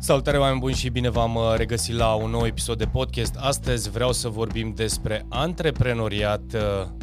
Salutare 0.00 0.38
oameni 0.38 0.60
buni 0.60 0.74
și 0.74 0.88
bine 0.88 1.08
v-am 1.08 1.34
uh, 1.34 1.54
regăsit 1.56 1.94
la 1.94 2.14
un 2.14 2.30
nou 2.30 2.46
episod 2.46 2.78
de 2.78 2.84
podcast. 2.84 3.34
Astăzi 3.38 3.90
vreau 3.90 4.12
să 4.12 4.28
vorbim 4.28 4.72
despre 4.74 5.26
antreprenoriat 5.28 6.42
uh, 6.54 6.60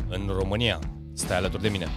în 0.10 0.32
România. 0.40 0.80
Stai 1.14 1.38
alături 1.38 1.62
de 1.62 1.70
mine. 1.70 1.88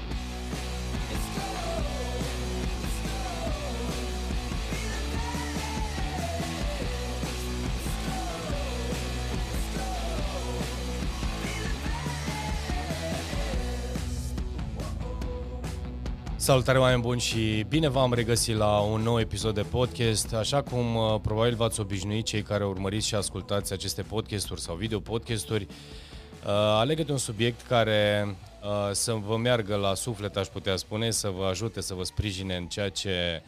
Salutare 16.49 16.79
oameni 16.79 17.03
buni 17.03 17.21
și 17.21 17.65
bine 17.69 17.89
v-am 17.89 18.13
regăsit 18.13 18.57
la 18.57 18.79
un 18.79 19.03
nou 19.03 19.21
episod 19.21 19.55
de 19.55 19.63
podcast. 19.63 20.35
Așa 20.35 20.63
cum 20.63 20.97
uh, 20.97 21.21
probabil 21.23 21.55
v-ați 21.55 21.81
obișnuit 21.81 22.25
cei 22.25 22.43
care 22.43 22.65
urmăriți 22.65 23.07
și 23.07 23.15
ascultați 23.15 23.73
aceste 23.73 24.03
podcasturi 24.03 24.61
sau 24.61 24.75
video 24.75 25.01
podcasturi, 25.01 25.63
uh, 25.63 26.51
alegeți 26.53 27.11
un 27.11 27.17
subiect 27.17 27.67
care 27.67 28.27
uh, 28.63 28.91
să 28.93 29.13
vă 29.13 29.37
meargă 29.37 29.77
la 29.77 29.95
suflet, 29.95 30.37
aș 30.37 30.47
putea 30.47 30.77
spune, 30.77 31.11
să 31.11 31.29
vă 31.29 31.45
ajute, 31.45 31.81
să 31.81 31.95
vă 31.95 32.03
sprijine 32.03 32.57
în 32.57 32.67
ceea 32.67 32.89
ce 32.89 33.43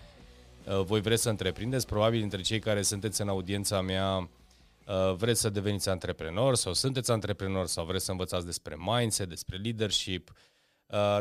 uh, 0.65 0.81
voi 0.85 1.01
vreți 1.01 1.23
să 1.23 1.29
întreprindeți. 1.29 1.87
Probabil 1.87 2.21
dintre 2.21 2.41
cei 2.41 2.59
care 2.59 2.83
sunteți 2.83 3.21
în 3.21 3.29
audiența 3.29 3.81
mea 3.81 4.17
uh, 4.17 5.15
vreți 5.17 5.41
să 5.41 5.51
deveniți 5.51 5.89
antreprenori 5.89 6.59
sau 6.59 6.73
sunteți 6.73 7.11
antreprenori 7.11 7.69
sau 7.69 7.85
vreți 7.85 8.05
să 8.05 8.11
învățați 8.11 8.47
despre 8.47 8.77
mindset, 8.79 9.29
despre 9.29 9.57
leadership, 9.57 10.31
Uh, 10.31 10.50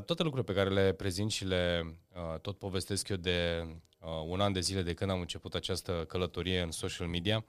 toate 0.06 0.24
lucrurile 0.24 0.54
pe 0.54 0.54
care 0.54 0.70
le 0.70 0.94
prezint 0.94 1.32
și 1.32 1.46
le 1.46 1.96
uh, 2.14 2.40
tot 2.40 2.58
povestesc 2.58 3.08
eu 3.08 3.18
de 3.18 3.68
uh, 4.00 4.08
un 4.28 4.42
an 4.42 4.54
de 4.54 4.60
zile 4.60 4.82
de 4.82 4.94
când 4.94 5.12
am 5.12 5.20
început 5.20 5.54
această 5.56 6.06
călătorie 6.08 6.62
în 6.62 6.72
social 6.72 7.08
media. 7.08 7.46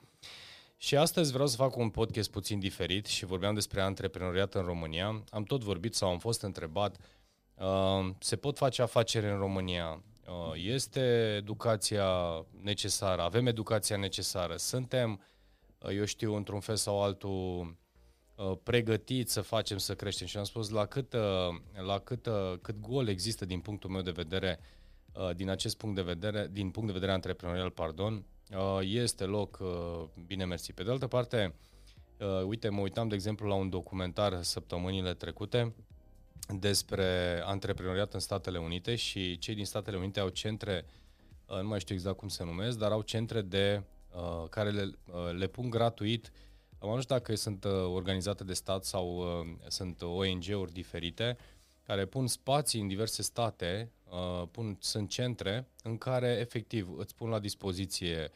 Și 0.76 0.96
astăzi 0.96 1.32
vreau 1.32 1.46
să 1.46 1.56
fac 1.56 1.76
un 1.76 1.90
podcast 1.90 2.30
puțin 2.30 2.58
diferit 2.58 3.06
și 3.06 3.24
vorbeam 3.24 3.54
despre 3.54 3.80
antreprenoriat 3.80 4.54
în 4.54 4.64
România. 4.64 5.24
Am 5.30 5.42
tot 5.42 5.62
vorbit 5.62 5.94
sau 5.94 6.10
am 6.10 6.18
fost 6.18 6.42
întrebat, 6.42 6.96
uh, 7.54 8.08
se 8.18 8.36
pot 8.36 8.56
face 8.56 8.82
afaceri 8.82 9.30
în 9.30 9.38
România? 9.38 10.02
Uh, 10.26 10.52
este 10.54 11.34
educația 11.36 12.06
necesară? 12.62 13.22
Avem 13.22 13.46
educația 13.46 13.96
necesară? 13.96 14.56
Suntem, 14.56 15.20
uh, 15.78 15.96
eu 15.96 16.04
știu, 16.04 16.34
într-un 16.34 16.60
fel 16.60 16.76
sau 16.76 17.02
altul, 17.02 17.60
Uh, 17.60 17.79
pregătiți 18.62 19.32
să 19.32 19.40
facem 19.40 19.78
să 19.78 19.94
creștem 19.94 20.26
și 20.26 20.36
am 20.36 20.44
spus 20.44 20.68
la 20.68 20.86
cât, 20.86 21.12
uh, 21.12 21.20
la 21.86 21.98
cât, 21.98 22.26
uh, 22.26 22.54
cât 22.62 22.80
gol 22.80 23.08
există 23.08 23.44
din 23.44 23.60
punctul 23.60 23.90
meu 23.90 24.02
de 24.02 24.10
vedere, 24.10 24.58
din 25.36 25.48
acest 25.48 25.76
punct 25.76 25.94
de 25.94 26.02
vedere, 26.02 26.48
din 26.52 26.70
punct 26.70 26.86
de 26.86 26.94
vedere 26.94 27.12
antreprenorial, 27.12 27.70
pardon, 27.70 28.24
este 28.80 29.24
loc 29.24 29.58
bine 30.26 30.44
mersi. 30.44 30.72
Pe 30.72 30.82
de 30.82 30.90
altă 30.90 31.06
parte, 31.06 31.54
uite, 32.46 32.68
mă 32.68 32.80
uitam 32.80 33.08
de 33.08 33.14
exemplu 33.14 33.48
la 33.48 33.54
un 33.54 33.70
documentar 33.70 34.42
săptămânile 34.42 35.14
trecute 35.14 35.74
despre 36.58 37.40
antreprenoriat 37.44 38.14
în 38.14 38.20
Statele 38.20 38.58
Unite 38.58 38.94
și 38.94 39.38
cei 39.38 39.54
din 39.54 39.64
Statele 39.64 39.96
Unite 39.96 40.20
au 40.20 40.28
centre, 40.28 40.84
nu 41.62 41.68
mai 41.68 41.80
știu 41.80 41.94
exact 41.94 42.16
cum 42.16 42.28
se 42.28 42.44
numesc, 42.44 42.78
dar 42.78 42.90
au 42.90 43.02
centre 43.02 43.42
de 43.42 43.82
care 44.50 44.70
le, 44.70 44.90
le 45.38 45.46
pun 45.46 45.70
gratuit 45.70 46.26
uh, 46.26 46.49
am 46.80 46.88
nu 46.94 47.00
știu 47.00 47.14
dacă 47.14 47.34
sunt 47.34 47.64
uh, 47.64 47.72
organizate 47.72 48.44
de 48.44 48.52
stat 48.52 48.84
sau 48.84 49.18
uh, 49.18 49.56
sunt 49.68 50.02
ONG-uri 50.02 50.72
diferite 50.72 51.36
care 51.82 52.06
pun 52.06 52.26
spații 52.26 52.80
în 52.80 52.88
diverse 52.88 53.22
state, 53.22 53.92
uh, 54.04 54.48
pun, 54.50 54.76
sunt 54.80 55.08
centre 55.08 55.68
în 55.82 55.98
care 55.98 56.36
efectiv 56.40 56.98
îți 56.98 57.14
pun 57.14 57.28
la 57.28 57.38
dispoziție 57.38 58.30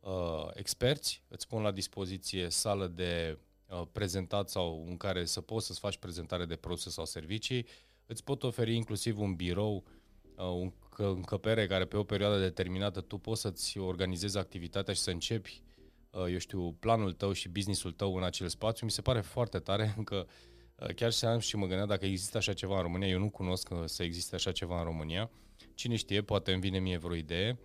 uh, 0.00 0.48
experți, 0.52 1.22
îți 1.28 1.48
pun 1.48 1.62
la 1.62 1.70
dispoziție 1.70 2.48
sală 2.48 2.86
de 2.86 3.38
uh, 3.68 3.82
prezentat 3.92 4.48
sau 4.48 4.84
în 4.88 4.96
care 4.96 5.24
să 5.24 5.40
poți 5.40 5.66
să-ți 5.66 5.78
faci 5.78 5.96
prezentare 5.96 6.44
de 6.44 6.56
produse 6.56 6.90
sau 6.90 7.04
servicii, 7.04 7.66
îți 8.06 8.24
pot 8.24 8.42
oferi 8.42 8.74
inclusiv 8.74 9.18
un 9.18 9.34
birou, 9.34 9.84
uh, 10.36 10.44
un 10.44 10.72
încăpere 10.96 11.66
care 11.66 11.84
pe 11.84 11.96
o 11.96 12.04
perioadă 12.04 12.38
determinată 12.38 13.00
tu 13.00 13.18
poți 13.18 13.40
să-ți 13.40 13.78
organizezi 13.78 14.38
activitatea 14.38 14.94
și 14.94 15.00
să 15.00 15.10
începi 15.10 15.63
Uh, 15.63 15.63
eu 16.16 16.38
știu, 16.38 16.72
planul 16.72 17.12
tău 17.12 17.32
și 17.32 17.48
businessul 17.48 17.92
tău 17.92 18.16
în 18.16 18.24
acel 18.24 18.48
spațiu, 18.48 18.86
mi 18.86 18.92
se 18.92 19.02
pare 19.02 19.20
foarte 19.20 19.58
tare 19.58 19.94
că 20.04 20.26
uh, 20.78 20.94
chiar 20.94 21.12
și 21.12 21.24
am 21.24 21.38
și 21.38 21.56
mă 21.56 21.66
gândeam 21.66 21.88
dacă 21.88 22.06
există 22.06 22.36
așa 22.36 22.52
ceva 22.52 22.76
în 22.76 22.82
România, 22.82 23.08
eu 23.08 23.18
nu 23.18 23.30
cunosc 23.30 23.70
uh, 23.70 23.82
să 23.84 24.02
existe 24.02 24.34
așa 24.34 24.52
ceva 24.52 24.78
în 24.78 24.84
România, 24.84 25.30
cine 25.74 25.96
știe, 25.96 26.22
poate 26.22 26.52
îmi 26.52 26.60
vine 26.60 26.78
mie 26.78 26.98
vreo 26.98 27.14
idee, 27.14 27.58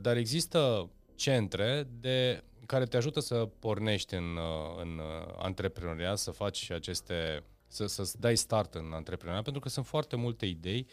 dar 0.00 0.16
există 0.16 0.90
centre 1.14 1.88
de 2.00 2.44
care 2.66 2.84
te 2.84 2.96
ajută 2.96 3.20
să 3.20 3.48
pornești 3.58 4.14
în, 4.14 4.38
în 4.80 5.00
antreprenoriat, 5.38 6.18
să 6.18 6.30
faci 6.30 6.70
aceste, 6.70 7.44
să, 7.66 7.86
să 7.86 8.12
dai 8.18 8.36
start 8.36 8.74
în 8.74 8.92
antreprenoriat, 8.92 9.44
pentru 9.44 9.60
că 9.62 9.68
sunt 9.68 9.86
foarte 9.86 10.16
multe 10.16 10.46
idei 10.46 10.86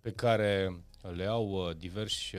pe 0.00 0.10
care 0.10 0.82
le 1.14 1.24
au 1.24 1.72
diversi, 1.72 2.36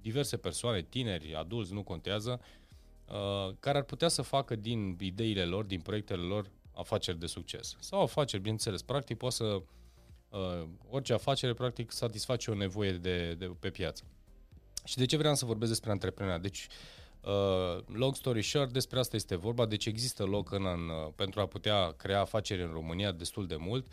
diverse 0.00 0.36
persoane, 0.36 0.82
tineri, 0.82 1.34
adulți, 1.34 1.72
nu 1.72 1.82
contează, 1.82 2.40
Uh, 2.40 2.65
care 3.60 3.78
ar 3.78 3.84
putea 3.84 4.08
să 4.08 4.22
facă 4.22 4.56
din 4.56 4.96
ideile 5.00 5.44
lor, 5.44 5.64
din 5.64 5.80
proiectele 5.80 6.22
lor, 6.22 6.50
afaceri 6.76 7.18
de 7.18 7.26
succes. 7.26 7.76
Sau 7.78 8.02
afaceri, 8.02 8.42
bineînțeles, 8.42 8.82
practic 8.82 9.16
poate 9.16 9.34
să, 9.34 9.62
uh, 10.28 10.68
orice 10.90 11.12
afacere, 11.12 11.54
practic, 11.54 11.90
satisface 11.90 12.50
o 12.50 12.54
nevoie 12.54 12.92
de, 12.92 13.34
de, 13.34 13.50
pe 13.60 13.70
piață. 13.70 14.04
Și 14.84 14.96
de 14.96 15.04
ce 15.04 15.16
vreau 15.16 15.34
să 15.34 15.44
vorbesc 15.44 15.70
despre 15.70 15.90
antreprenoriat? 15.90 16.42
Deci, 16.42 16.66
uh, 17.20 17.82
long 17.86 18.14
story 18.14 18.42
short, 18.42 18.72
despre 18.72 18.98
asta 18.98 19.16
este 19.16 19.36
vorba, 19.36 19.66
deci 19.66 19.86
există 19.86 20.24
loc 20.24 20.50
în, 20.50 20.66
în, 20.66 20.90
pentru 21.14 21.40
a 21.40 21.46
putea 21.46 21.90
crea 21.90 22.20
afaceri 22.20 22.62
în 22.62 22.70
România 22.72 23.12
destul 23.12 23.46
de 23.46 23.56
mult. 23.56 23.86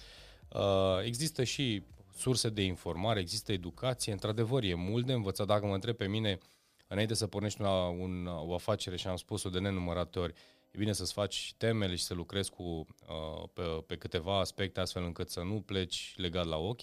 Uh, 0.50 1.04
există 1.04 1.44
și 1.44 1.84
surse 2.18 2.50
de 2.50 2.62
informare, 2.62 3.20
există 3.20 3.52
educație, 3.52 4.12
într-adevăr 4.12 4.64
e 4.64 4.74
mult 4.74 5.06
de 5.06 5.14
învățat. 5.14 5.48
Dacă 5.48 5.66
mă 5.66 5.74
întreb 5.74 5.96
pe 5.96 6.08
mine, 6.08 6.38
uh, 6.40 6.63
înainte 6.94 7.14
să 7.14 7.28
pornești 7.28 7.62
la 7.62 7.88
un, 7.88 8.26
o 8.26 8.54
afacere 8.54 8.96
și 8.96 9.08
am 9.08 9.16
spus-o 9.16 9.50
de 9.50 9.60
nenumărate 9.60 10.20
ori, 10.20 10.34
e 10.72 10.78
bine 10.78 10.94
să-ți 10.94 11.14
faci 11.14 11.54
temele 11.58 11.96
și 11.96 12.04
să 12.04 12.14
lucrezi 12.14 12.52
cu, 12.52 12.64
uh, 12.64 13.44
pe, 13.54 13.62
pe 13.62 13.98
câteva 13.98 14.40
aspecte 14.40 14.80
astfel 14.80 15.04
încât 15.04 15.30
să 15.30 15.42
nu 15.42 15.62
pleci 15.62 16.14
legat 16.18 16.46
la 16.46 16.58
ochi, 16.58 16.82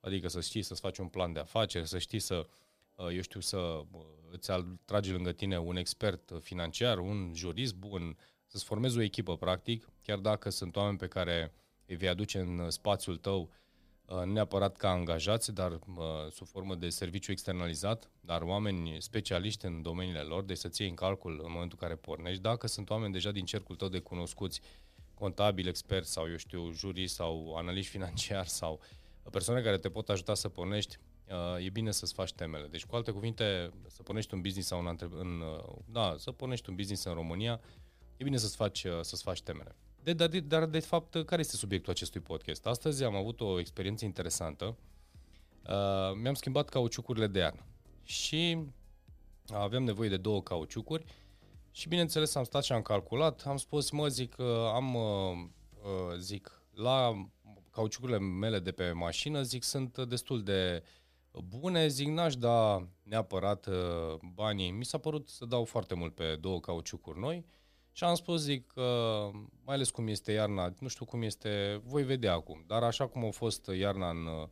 adică 0.00 0.28
să 0.28 0.40
știi 0.40 0.62
să-ți 0.62 0.80
faci 0.80 0.98
un 0.98 1.08
plan 1.08 1.32
de 1.32 1.40
afaceri, 1.40 1.88
să 1.88 1.98
știi 1.98 2.18
să, 2.18 2.46
uh, 2.94 3.06
eu 3.14 3.20
știu, 3.20 3.40
să 3.40 3.56
uh, 3.56 4.00
îți 4.30 4.50
tragi 4.84 5.12
lângă 5.12 5.32
tine 5.32 5.58
un 5.58 5.76
expert 5.76 6.32
financiar, 6.40 6.98
un 6.98 7.32
jurist 7.34 7.74
bun, 7.74 8.16
să-ți 8.46 8.64
formezi 8.64 8.98
o 8.98 9.02
echipă 9.02 9.36
practic, 9.36 9.88
chiar 10.02 10.18
dacă 10.18 10.50
sunt 10.50 10.76
oameni 10.76 10.98
pe 10.98 11.08
care 11.08 11.52
îi 11.86 11.96
vei 11.96 12.08
aduce 12.08 12.38
în 12.38 12.70
spațiul 12.70 13.16
tău 13.16 13.40
Uh, 13.40 13.69
neapărat 14.24 14.76
ca 14.76 14.90
angajați, 14.90 15.52
dar 15.52 15.72
uh, 15.72 16.30
sub 16.30 16.46
formă 16.46 16.74
de 16.74 16.88
serviciu 16.88 17.30
externalizat, 17.30 18.10
dar 18.20 18.42
oameni 18.42 18.96
specialiști 19.00 19.66
în 19.66 19.82
domeniile 19.82 20.20
lor, 20.20 20.42
deci 20.42 20.56
să-ți 20.56 20.80
iei 20.80 20.90
în 20.90 20.96
calcul 20.96 21.40
în 21.44 21.50
momentul 21.52 21.78
în 21.80 21.88
care 21.88 22.00
pornești, 22.00 22.42
dacă 22.42 22.66
sunt 22.66 22.90
oameni 22.90 23.12
deja 23.12 23.30
din 23.30 23.44
cercul 23.44 23.76
tău 23.76 23.88
de 23.88 23.98
cunoscuți, 23.98 24.60
contabili, 25.14 25.68
experți 25.68 26.12
sau, 26.12 26.30
eu 26.30 26.36
știu, 26.36 26.70
jurii 26.72 27.06
sau 27.06 27.54
analiști 27.56 27.90
financiari 27.90 28.48
sau 28.48 28.80
persoane 29.30 29.60
care 29.60 29.78
te 29.78 29.90
pot 29.90 30.08
ajuta 30.08 30.34
să 30.34 30.48
pornești, 30.48 30.96
uh, 31.28 31.64
e 31.64 31.70
bine 31.70 31.90
să-ți 31.90 32.12
faci 32.12 32.32
temele. 32.32 32.66
Deci, 32.66 32.84
cu 32.84 32.96
alte 32.96 33.10
cuvinte, 33.10 33.70
să 33.86 34.02
pornești 34.02 34.34
un 34.34 34.40
business 34.40 34.68
sau 34.68 34.78
un 34.78 34.86
între... 34.86 35.08
în, 35.10 35.42
da, 35.84 36.14
să 36.18 36.32
pornești 36.32 36.68
un 36.68 36.74
business 36.74 37.04
în 37.04 37.14
România, 37.14 37.60
e 38.16 38.24
bine 38.24 38.36
să-ți 38.36 38.56
faci, 38.56 38.86
să-ți 39.00 39.22
faci 39.22 39.42
temele. 39.42 39.76
De, 40.02 40.12
dar, 40.12 40.28
de, 40.28 40.40
dar, 40.40 40.66
de 40.66 40.78
fapt, 40.78 41.24
care 41.24 41.40
este 41.40 41.56
subiectul 41.56 41.92
acestui 41.92 42.20
podcast? 42.20 42.66
Astăzi 42.66 43.04
am 43.04 43.14
avut 43.14 43.40
o 43.40 43.58
experiență 43.58 44.04
interesantă. 44.04 44.76
Uh, 45.68 46.16
mi-am 46.22 46.34
schimbat 46.34 46.68
cauciucurile 46.68 47.26
de 47.26 47.38
iarnă 47.38 47.64
și 48.02 48.58
aveam 49.48 49.84
nevoie 49.84 50.08
de 50.08 50.16
două 50.16 50.42
cauciucuri 50.42 51.04
și, 51.70 51.88
bineînțeles, 51.88 52.34
am 52.34 52.44
stat 52.44 52.64
și 52.64 52.72
am 52.72 52.82
calculat. 52.82 53.42
Am 53.46 53.56
spus, 53.56 53.90
mă, 53.90 54.08
zic, 54.08 54.34
uh, 54.38 54.46
am, 54.74 54.94
uh, 54.94 55.02
uh, 55.82 56.16
zic, 56.18 56.62
la 56.74 57.28
cauciucurile 57.70 58.18
mele 58.18 58.58
de 58.58 58.72
pe 58.72 58.92
mașină, 58.92 59.42
zic, 59.42 59.62
sunt 59.62 59.98
destul 59.98 60.42
de 60.42 60.82
bune, 61.44 61.88
zic, 61.88 62.08
n-aș 62.08 62.36
da 62.36 62.86
neapărat 63.02 63.66
uh, 63.66 63.74
banii. 64.34 64.70
Mi 64.70 64.84
s-a 64.84 64.98
părut 64.98 65.28
să 65.28 65.44
dau 65.44 65.64
foarte 65.64 65.94
mult 65.94 66.14
pe 66.14 66.36
două 66.40 66.60
cauciucuri 66.60 67.18
noi 67.18 67.44
și 68.00 68.06
am 68.06 68.14
spus, 68.14 68.40
zic, 68.40 68.72
mai 69.64 69.74
ales 69.74 69.90
cum 69.90 70.06
este 70.06 70.32
iarna, 70.32 70.74
nu 70.78 70.88
știu 70.88 71.04
cum 71.04 71.22
este, 71.22 71.80
voi 71.84 72.02
vedea 72.02 72.32
acum, 72.32 72.64
dar 72.66 72.82
așa 72.82 73.06
cum 73.06 73.24
a 73.24 73.30
fost 73.30 73.70
iarna 73.78 74.10
în 74.10 74.26
uh, 74.26 74.48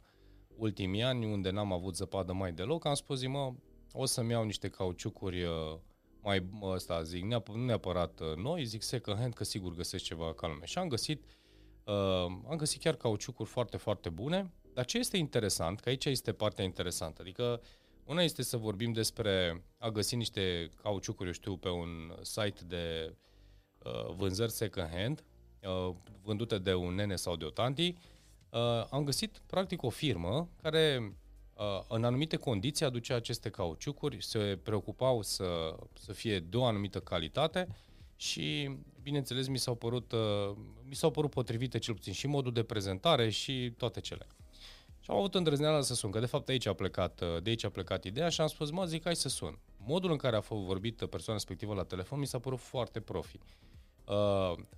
ultimii 0.57 1.03
ani, 1.03 1.33
unde 1.33 1.51
n-am 1.51 1.73
avut 1.73 1.97
zăpadă 1.97 2.33
mai 2.33 2.53
deloc, 2.53 2.85
am 2.85 2.95
spus, 2.95 3.19
zic, 3.19 3.29
mă, 3.29 3.53
o 3.93 4.05
să-mi 4.05 4.31
iau 4.31 4.45
niște 4.45 4.69
cauciucuri 4.69 5.43
uh, 5.43 5.79
mai, 6.21 6.49
ăsta, 6.63 7.03
zic, 7.03 7.25
neap- 7.25 7.55
nu 7.55 7.65
neapărat 7.65 8.21
uh, 8.21 8.35
noi, 8.37 8.65
zic 8.65 8.83
second 8.83 9.19
hand, 9.19 9.35
că 9.35 9.45
sigur 9.45 9.75
găsesc 9.75 10.05
ceva 10.05 10.35
calme. 10.35 10.65
Și 10.65 10.79
am 10.79 10.89
găsit, 10.89 11.25
uh, 11.85 11.95
am 12.49 12.57
găsit 12.57 12.81
chiar 12.81 12.95
cauciucuri 12.95 13.49
foarte, 13.49 13.77
foarte 13.77 14.09
bune, 14.09 14.53
dar 14.75 14.85
ce 14.85 14.99
este 14.99 15.17
interesant, 15.17 15.81
că 15.81 15.89
aici 15.89 16.05
este 16.05 16.33
partea 16.33 16.65
interesantă, 16.65 17.23
adică 17.23 17.61
Una 18.05 18.23
este 18.23 18.43
să 18.43 18.57
vorbim 18.57 18.93
despre 18.93 19.65
a 19.79 19.91
găsi 19.91 20.17
niște 20.17 20.71
cauciucuri, 20.83 21.27
eu 21.27 21.35
știu, 21.35 21.57
pe 21.57 21.69
un 21.69 22.19
site 22.23 22.65
de 22.65 23.07
uh, 23.11 23.17
vânzări 24.17 24.51
second 24.51 24.89
hand, 24.93 25.25
uh, 25.63 25.95
vândute 26.23 26.59
de 26.59 26.75
un 26.75 26.95
nene 26.95 27.17
sau 27.17 27.37
de 27.37 27.45
o 27.45 27.51
tanti. 27.51 27.95
Uh, 28.51 28.87
am 28.91 29.05
găsit, 29.05 29.41
practic, 29.47 29.83
o 29.83 29.89
firmă 29.89 30.49
care 30.63 31.17
uh, 31.55 31.81
în 31.89 32.05
anumite 32.05 32.37
condiții 32.37 32.85
aducea 32.85 33.15
aceste 33.15 33.51
cauciucuri, 33.51 34.25
se 34.25 34.59
preocupau 34.63 35.23
să, 35.23 35.77
să 35.95 36.13
fie 36.13 36.39
de 36.39 36.57
o 36.57 36.65
anumită 36.65 37.01
calitate 37.01 37.69
și, 38.17 38.77
bineînțeles, 39.03 39.49
mi 39.49 39.59
s-au 39.59 39.75
părut, 39.75 40.13
uh, 40.13 40.57
mi 40.89 40.95
s-au 40.95 41.11
părut 41.11 41.31
potrivite 41.31 41.79
cel 41.79 41.95
puțin 41.95 42.13
și 42.13 42.27
modul 42.27 42.53
de 42.53 42.63
prezentare 42.63 43.31
și 43.31 43.73
toate 43.77 44.01
cele. 44.01 44.27
Și 45.01 45.11
am 45.11 45.17
avut 45.17 45.35
îndrăzneala 45.35 45.81
să 45.81 45.95
sun, 45.95 46.11
că 46.11 46.19
de 46.19 46.27
fapt 46.27 46.49
aici 46.49 46.67
a 46.67 46.73
plecat, 46.73 47.21
uh, 47.21 47.43
de 47.43 47.51
aici 47.51 47.65
a 47.65 47.71
plecat 47.71 48.05
ideea 48.05 48.29
și 48.29 48.41
am 48.41 48.47
spus, 48.47 48.71
mă, 48.71 48.85
zic, 48.85 49.05
hai 49.05 49.17
să 49.17 49.29
sun. 49.29 49.59
Modul 49.77 50.11
în 50.11 50.17
care 50.17 50.37
a 50.37 50.41
fost 50.41 50.63
vorbit 50.63 50.97
persoana 50.97 51.39
respectivă 51.39 51.75
la 51.75 51.85
telefon 51.85 52.19
mi 52.19 52.27
s-a 52.27 52.39
părut 52.39 52.59
foarte 52.59 53.01
profi. 53.01 53.37
Uh, 53.37 53.68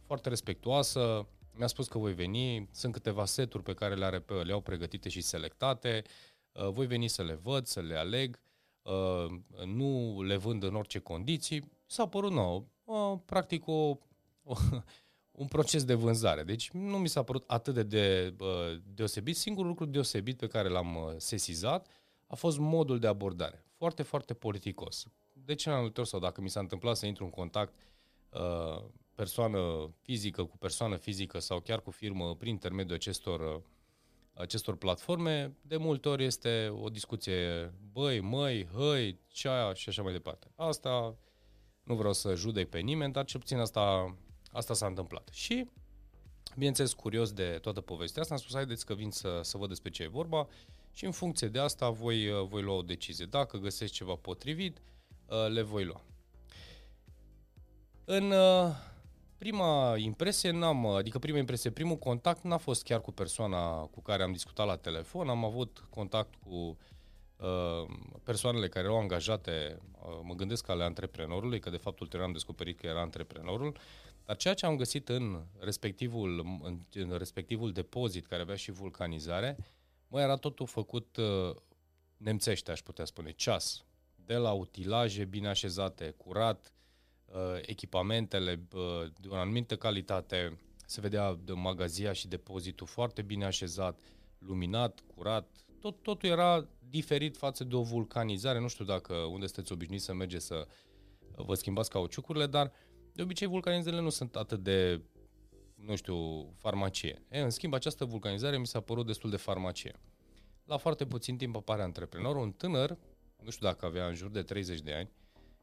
foarte 0.06 0.29
respectuoasă, 0.29 1.27
mi-a 1.53 1.67
spus 1.67 1.88
că 1.88 1.99
voi 1.99 2.15
veni, 2.15 2.69
sunt 2.73 2.93
câteva 2.93 3.25
seturi 3.25 3.62
pe 3.62 3.75
care 3.75 3.94
le, 3.94 4.05
are, 4.05 4.25
le 4.43 4.53
au 4.53 4.61
pregătite 4.61 5.09
și 5.09 5.21
selectate, 5.21 6.03
uh, 6.53 6.69
voi 6.69 6.87
veni 6.87 7.09
să 7.09 7.23
le 7.23 7.35
văd, 7.35 7.67
să 7.67 7.81
le 7.81 7.94
aleg, 7.94 8.41
uh, 8.82 9.27
nu 9.65 10.23
le 10.23 10.37
vând 10.37 10.62
în 10.62 10.75
orice 10.75 10.99
condiții. 10.99 11.71
S-a 11.87 12.09
părut 12.09 12.32
nou, 12.32 12.69
uh, 12.85 13.19
practic 13.25 13.67
o, 13.67 13.99
o, 14.43 14.55
un 15.31 15.47
proces 15.47 15.85
de 15.85 15.94
vânzare. 15.94 16.43
Deci 16.43 16.71
nu 16.71 16.99
mi 16.99 17.09
s-a 17.09 17.23
părut 17.23 17.44
atât 17.47 17.75
de, 17.75 17.83
de 17.83 18.35
uh, 18.38 18.81
deosebit. 18.94 19.37
Singurul 19.37 19.69
lucru 19.69 19.85
deosebit 19.85 20.37
pe 20.37 20.47
care 20.47 20.69
l-am 20.69 20.97
uh, 20.97 21.15
sesizat 21.17 21.87
a 22.26 22.35
fost 22.35 22.59
modul 22.59 22.99
de 22.99 23.06
abordare. 23.06 23.65
Foarte, 23.76 24.03
foarte 24.03 24.35
politicos. 24.35 25.06
De 25.33 25.55
ce 25.55 25.71
mai 25.71 25.81
multe 25.81 26.00
ori, 26.00 26.09
sau 26.09 26.21
dacă 26.21 26.41
mi 26.41 26.50
s-a 26.50 26.61
întâmplat 26.61 26.97
să 26.97 27.06
intru 27.06 27.25
în 27.25 27.31
contact 27.31 27.75
uh, 28.31 28.85
persoană 29.21 29.91
fizică 30.03 30.45
cu 30.45 30.59
persoană 30.59 30.97
fizică 30.97 31.39
sau 31.39 31.61
chiar 31.61 31.81
cu 31.81 31.91
firmă 31.91 32.35
prin 32.35 32.51
intermediul 32.51 32.95
acestor, 32.95 33.41
uh, 33.41 33.63
acestor 34.35 34.77
platforme, 34.77 35.57
de 35.63 35.77
multe 35.77 36.09
ori 36.09 36.25
este 36.25 36.69
o 36.83 36.89
discuție 36.89 37.73
băi, 37.93 38.21
măi, 38.21 38.67
hăi, 38.67 39.19
ceaia 39.29 39.73
și 39.73 39.89
așa 39.89 40.03
mai 40.03 40.13
departe. 40.13 40.47
Asta 40.57 41.17
nu 41.83 41.95
vreau 41.95 42.13
să 42.13 42.35
judec 42.35 42.69
pe 42.69 42.79
nimeni, 42.79 43.13
dar 43.13 43.25
cel 43.25 43.41
puțin 43.41 43.59
asta 43.59 44.17
Asta 44.53 44.75
s-a 44.75 44.87
întâmplat. 44.87 45.29
Și, 45.33 45.67
bineînțeles, 46.55 46.93
curios 46.93 47.33
de 47.33 47.59
toată 47.63 47.81
povestea 47.81 48.23
asta, 48.23 48.35
am 48.35 48.41
spus, 48.41 48.55
haideți 48.55 48.87
că 48.87 48.95
vin 48.95 49.11
să, 49.11 49.41
să 49.43 49.57
văd 49.57 49.69
despre 49.69 49.91
ce 49.91 50.03
e 50.03 50.09
vorba 50.09 50.49
și 50.93 51.05
în 51.05 51.11
funcție 51.11 51.49
de 51.49 51.59
asta 51.59 51.91
voi, 51.91 52.29
uh, 52.29 52.47
voi 52.49 52.63
lua 52.63 52.75
o 52.75 52.83
decizie. 52.83 53.25
Dacă 53.25 53.59
găsesc 53.59 53.93
ceva 53.93 54.15
potrivit, 54.15 54.79
uh, 55.27 55.49
le 55.49 55.63
voi 55.63 55.85
lua. 55.85 56.05
În 58.05 58.31
uh, 58.31 58.89
prima 59.41 59.97
impresie 59.97 60.51
n-am, 60.51 60.87
adică 60.87 61.19
prima 61.19 61.39
impresie, 61.39 61.71
primul 61.71 61.97
contact 61.97 62.43
n-a 62.43 62.57
fost 62.57 62.83
chiar 62.83 63.01
cu 63.01 63.13
persoana 63.13 63.81
cu 63.81 64.01
care 64.01 64.23
am 64.23 64.33
discutat 64.33 64.67
la 64.67 64.77
telefon, 64.77 65.29
am 65.29 65.45
avut 65.45 65.85
contact 65.91 66.35
cu 66.35 66.79
persoanele 68.25 68.69
care 68.69 68.85
erau 68.85 68.99
angajate, 68.99 69.79
mă 70.23 70.35
gândesc 70.35 70.69
ale 70.69 70.85
antreprenorului, 70.85 71.61
că 71.61 71.71
de 71.71 71.77
fapt 71.77 72.01
ulterior 72.01 72.27
am 72.27 72.33
descoperit 72.33 72.79
că 72.79 72.87
era 72.87 73.01
antreprenorul, 73.01 73.77
dar 74.25 74.37
ceea 74.37 74.55
ce 74.55 74.67
am 74.67 74.77
găsit 74.77 75.09
în 75.09 75.43
respectivul, 75.59 76.61
în, 76.63 76.81
în 76.93 77.19
respectivul 77.19 77.73
depozit 77.73 78.27
care 78.27 78.43
avea 78.43 78.57
și 78.57 78.71
vulcanizare, 78.71 79.57
mă 80.09 80.21
era 80.21 80.37
totul 80.37 80.67
făcut 80.67 81.17
uh, 81.17 81.55
nemțește, 82.17 82.71
aș 82.71 82.81
putea 82.81 83.05
spune, 83.05 83.31
ceas. 83.31 83.85
De 84.25 84.35
la 84.35 84.53
utilaje 84.53 85.25
bine 85.25 85.49
așezate, 85.49 86.15
curat, 86.17 86.73
uh, 86.73 86.80
echipamentele 87.62 88.67
uh, 88.75 88.81
de 89.21 89.29
o 89.29 89.35
anumită 89.35 89.77
calitate, 89.77 90.59
se 90.87 91.00
vedea 91.00 91.38
de 91.44 91.53
magazia 91.53 92.12
și 92.12 92.29
depozitul 92.29 92.87
foarte 92.87 93.23
bine 93.23 93.44
așezat, 93.44 94.00
luminat, 94.38 95.00
curat, 95.15 95.49
tot, 95.81 96.03
totul 96.03 96.29
era 96.29 96.69
diferit 96.88 97.37
față 97.37 97.65
de 97.65 97.75
o 97.75 97.82
vulcanizare. 97.82 98.61
Nu 98.61 98.69
știu 98.69 98.85
dacă 98.85 99.15
unde 99.15 99.47
sunteți 99.47 99.73
obișnuiți 99.73 100.05
să 100.05 100.15
mergeți 100.15 100.47
să 100.47 100.67
vă 101.37 101.55
schimbați 101.55 101.91
cauciucurile, 101.91 102.47
dar 102.47 102.67
uh, 102.67 102.73
de 103.12 103.23
obicei, 103.23 103.47
vulcanizările 103.47 104.00
nu 104.00 104.09
sunt 104.09 104.37
atât 104.37 104.62
de, 104.62 105.03
nu 105.75 105.97
știu, 105.97 106.49
farmacie. 106.56 107.23
E, 107.29 107.41
în 107.41 107.50
schimb, 107.50 107.75
această 107.75 108.05
vulcanizare 108.05 108.59
mi 108.59 108.67
s-a 108.67 108.81
părut 108.81 109.06
destul 109.06 109.31
de 109.31 109.37
farmacie. 109.37 110.00
La 110.65 110.76
foarte 110.76 111.06
puțin 111.06 111.37
timp 111.37 111.56
apare 111.56 111.83
antreprenorul, 111.83 112.43
un 112.43 112.53
tânăr, 112.53 112.99
nu 113.43 113.50
știu 113.50 113.67
dacă 113.67 113.87
avea 113.87 114.06
în 114.06 114.15
jur 114.15 114.31
de 114.31 114.43
30 114.43 114.81
de 114.81 114.93
ani, 114.93 115.11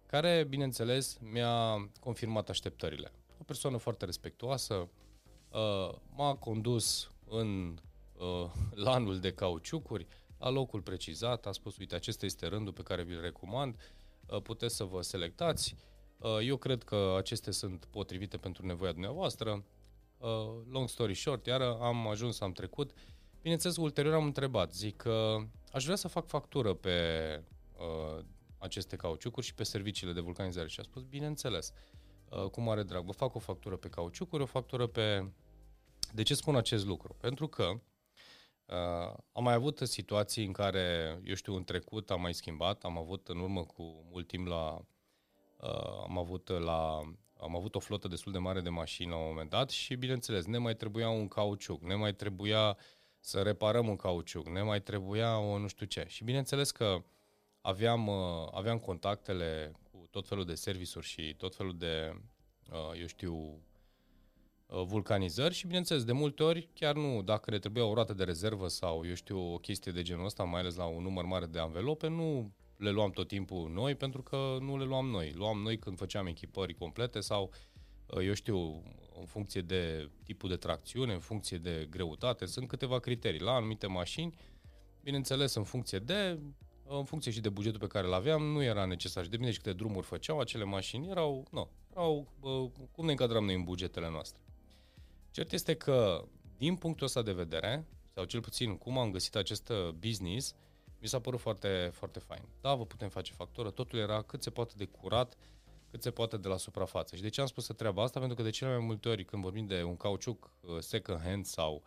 care, 0.07 0.45
bineînțeles, 0.49 1.17
mi-a 1.31 1.89
confirmat 1.99 2.49
așteptările. 2.49 3.11
O 3.39 3.43
persoană 3.43 3.77
foarte 3.77 4.05
respectuoasă, 4.05 4.73
uh, 4.73 5.93
m-a 6.15 6.35
condus 6.35 7.11
în 7.29 7.79
uh, 8.17 8.51
lanul 8.73 9.19
de 9.19 9.33
cauciucuri, 9.33 10.07
la 10.37 10.49
locul 10.49 10.81
precizat, 10.81 11.45
a 11.45 11.51
spus, 11.51 11.77
uite, 11.77 11.95
acesta 11.95 12.25
este 12.25 12.47
rândul 12.47 12.73
pe 12.73 12.81
care 12.81 13.03
vi-l 13.03 13.21
recomand, 13.21 13.75
uh, 14.27 14.41
puteți 14.41 14.75
să 14.75 14.83
vă 14.83 15.01
selectați, 15.01 15.75
Uh, 16.17 16.37
eu 16.41 16.57
cred 16.57 16.83
că 16.83 17.15
acestea 17.17 17.51
sunt 17.51 17.85
potrivite 17.85 18.37
pentru 18.37 18.65
nevoia 18.65 18.91
dumneavoastră. 18.91 19.63
Uh, 20.17 20.29
long 20.69 20.89
story 20.89 21.13
short, 21.13 21.45
iar 21.45 21.61
am 21.61 22.07
ajuns, 22.07 22.39
am 22.39 22.51
trecut. 22.51 22.91
Bineînțeles, 23.41 23.77
ulterior 23.77 24.13
am 24.13 24.23
întrebat, 24.23 24.73
zic 24.73 24.95
că 24.95 25.37
aș 25.71 25.83
vrea 25.83 25.95
să 25.95 26.07
fac 26.07 26.27
factură 26.27 26.73
pe 26.73 26.99
uh, 27.77 28.23
aceste 28.57 28.95
cauciucuri 28.95 29.45
și 29.45 29.53
pe 29.53 29.63
serviciile 29.63 30.13
de 30.13 30.19
vulcanizare. 30.19 30.67
Și 30.67 30.79
a 30.79 30.83
spus, 30.83 31.03
bineînțeles, 31.03 31.73
uh, 32.29 32.49
cu 32.49 32.61
mare 32.61 32.83
drag, 32.83 33.03
vă 33.05 33.11
fac 33.11 33.35
o 33.35 33.39
factură 33.39 33.75
pe 33.75 33.89
cauciucuri, 33.89 34.43
o 34.43 34.45
factură 34.45 34.87
pe... 34.87 35.31
De 36.13 36.23
ce 36.23 36.33
spun 36.33 36.55
acest 36.55 36.85
lucru? 36.85 37.15
Pentru 37.19 37.47
că 37.47 37.63
uh, 38.65 39.17
am 39.31 39.43
mai 39.43 39.53
avut 39.53 39.79
situații 39.83 40.45
în 40.45 40.51
care, 40.51 41.19
eu 41.23 41.33
știu, 41.33 41.55
în 41.55 41.63
trecut 41.63 42.11
am 42.11 42.21
mai 42.21 42.33
schimbat, 42.33 42.83
am 42.83 42.97
avut 42.97 43.27
în 43.27 43.39
urmă 43.39 43.63
cu 43.63 44.05
mult 44.09 44.27
timp 44.27 44.47
la 44.47 44.85
Uh, 45.57 46.03
am 46.03 46.17
avut 46.17 46.49
la 46.49 47.01
am 47.39 47.55
avut 47.55 47.75
o 47.75 47.79
flotă 47.79 48.07
destul 48.07 48.31
de 48.31 48.37
mare 48.37 48.61
de 48.61 48.69
mașini 48.69 49.09
la 49.09 49.15
un 49.15 49.25
moment 49.27 49.49
dat 49.49 49.69
și, 49.69 49.95
bineînțeles, 49.95 50.45
ne 50.45 50.57
mai 50.57 50.75
trebuia 50.75 51.09
un 51.09 51.27
cauciuc, 51.27 51.81
ne 51.81 51.95
mai 51.95 52.13
trebuia 52.13 52.77
să 53.19 53.41
reparăm 53.41 53.87
un 53.87 53.95
cauciuc, 53.95 54.47
ne 54.47 54.61
mai 54.61 54.81
trebuia 54.81 55.39
o 55.39 55.57
nu 55.57 55.67
știu 55.67 55.85
ce. 55.85 56.05
Și 56.07 56.23
bineînțeles 56.23 56.71
că 56.71 56.85
aveam, 56.85 56.95
uh, 56.95 57.16
aveam 57.61 58.79
contactele 58.81 59.71
cu 59.91 60.07
tot 60.11 60.27
felul 60.27 60.45
de 60.45 60.55
servisuri 60.55 61.05
și 61.05 61.35
tot 61.37 61.55
felul 61.55 61.77
de, 61.77 62.21
uh, 62.71 62.99
eu 62.99 63.07
știu, 63.07 63.61
vulcanizări 64.67 65.53
și, 65.53 65.65
bineînțeles, 65.65 66.03
de 66.03 66.11
multe 66.11 66.43
ori, 66.43 66.69
chiar 66.73 66.95
nu, 66.95 67.21
dacă 67.21 67.51
le 67.51 67.59
trebuia 67.59 67.85
o 67.85 67.93
roată 67.93 68.13
de 68.13 68.23
rezervă 68.23 68.67
sau, 68.67 69.05
eu 69.05 69.13
știu, 69.13 69.53
o 69.53 69.57
chestie 69.57 69.91
de 69.91 70.01
genul 70.01 70.25
ăsta, 70.25 70.43
mai 70.43 70.59
ales 70.59 70.75
la 70.75 70.85
un 70.85 71.03
număr 71.03 71.25
mare 71.25 71.45
de 71.45 71.59
anvelope, 71.59 72.07
nu 72.07 72.51
le 72.77 72.89
luam 72.89 73.11
tot 73.11 73.27
timpul 73.27 73.69
noi 73.69 73.95
pentru 73.95 74.21
că 74.21 74.57
nu 74.59 74.77
le 74.77 74.83
luam 74.83 75.07
noi. 75.07 75.31
Luam 75.35 75.61
noi 75.61 75.77
când 75.79 75.97
făceam 75.97 76.25
echipări 76.25 76.73
complete 76.73 77.19
sau, 77.19 77.51
uh, 78.05 78.25
eu 78.25 78.33
știu, 78.33 78.83
în 79.19 79.25
funcție 79.25 79.61
de 79.61 80.09
tipul 80.23 80.49
de 80.49 80.55
tracțiune, 80.55 81.13
în 81.13 81.19
funcție 81.19 81.57
de 81.57 81.87
greutate, 81.89 82.45
sunt 82.45 82.67
câteva 82.67 82.99
criterii. 82.99 83.39
La 83.39 83.51
anumite 83.51 83.87
mașini, 83.87 84.35
bineînțeles, 85.03 85.53
în 85.53 85.63
funcție 85.63 85.99
de 85.99 86.39
în 86.89 87.03
funcție 87.03 87.31
și 87.31 87.41
de 87.41 87.49
bugetul 87.49 87.79
pe 87.79 87.87
care 87.87 88.07
îl 88.07 88.13
aveam, 88.13 88.43
nu 88.43 88.63
era 88.63 88.85
necesar. 88.85 89.23
Și 89.23 89.29
depinde 89.29 89.51
și 89.51 89.57
câte 89.57 89.73
drumuri 89.73 90.05
făceau, 90.05 90.39
acele 90.39 90.63
mașini 90.63 91.09
erau, 91.09 91.45
nu, 91.51 91.69
erau, 91.91 92.27
cum 92.91 93.05
ne 93.05 93.11
încadram 93.11 93.45
noi 93.45 93.55
în 93.55 93.63
bugetele 93.63 94.09
noastre. 94.09 94.41
Cert 95.31 95.51
este 95.51 95.75
că, 95.75 96.27
din 96.57 96.75
punctul 96.75 97.05
ăsta 97.05 97.21
de 97.21 97.31
vedere, 97.31 97.87
sau 98.13 98.25
cel 98.25 98.41
puțin 98.41 98.77
cum 98.77 98.97
am 98.97 99.11
găsit 99.11 99.35
acest 99.35 99.69
uh, 99.69 99.89
business, 99.89 100.55
mi 101.01 101.07
s-a 101.07 101.19
părut 101.19 101.39
foarte, 101.39 101.89
foarte 101.93 102.19
fain. 102.19 102.43
Da, 102.61 102.75
vă 102.75 102.85
putem 102.85 103.09
face 103.09 103.33
factură, 103.33 103.69
totul 103.69 103.99
era 103.99 104.21
cât 104.21 104.43
se 104.43 104.49
poate 104.49 104.73
de 104.77 104.85
curat, 104.85 105.37
cât 105.89 106.01
se 106.01 106.11
poate 106.11 106.37
de 106.37 106.47
la 106.47 106.57
suprafață. 106.57 107.15
Și 107.15 107.21
de 107.21 107.29
ce 107.29 107.41
am 107.41 107.47
spus 107.47 107.65
să 107.65 107.73
treaba 107.73 108.03
asta? 108.03 108.19
Pentru 108.19 108.37
că 108.37 108.43
de 108.43 108.49
cele 108.49 108.69
mai 108.69 108.85
multe 108.85 109.09
ori 109.09 109.25
când 109.25 109.43
vorbim 109.43 109.65
de 109.65 109.83
un 109.83 109.97
cauciuc 109.97 110.51
uh, 110.61 110.77
second 110.79 111.21
hand 111.21 111.45
sau, 111.45 111.83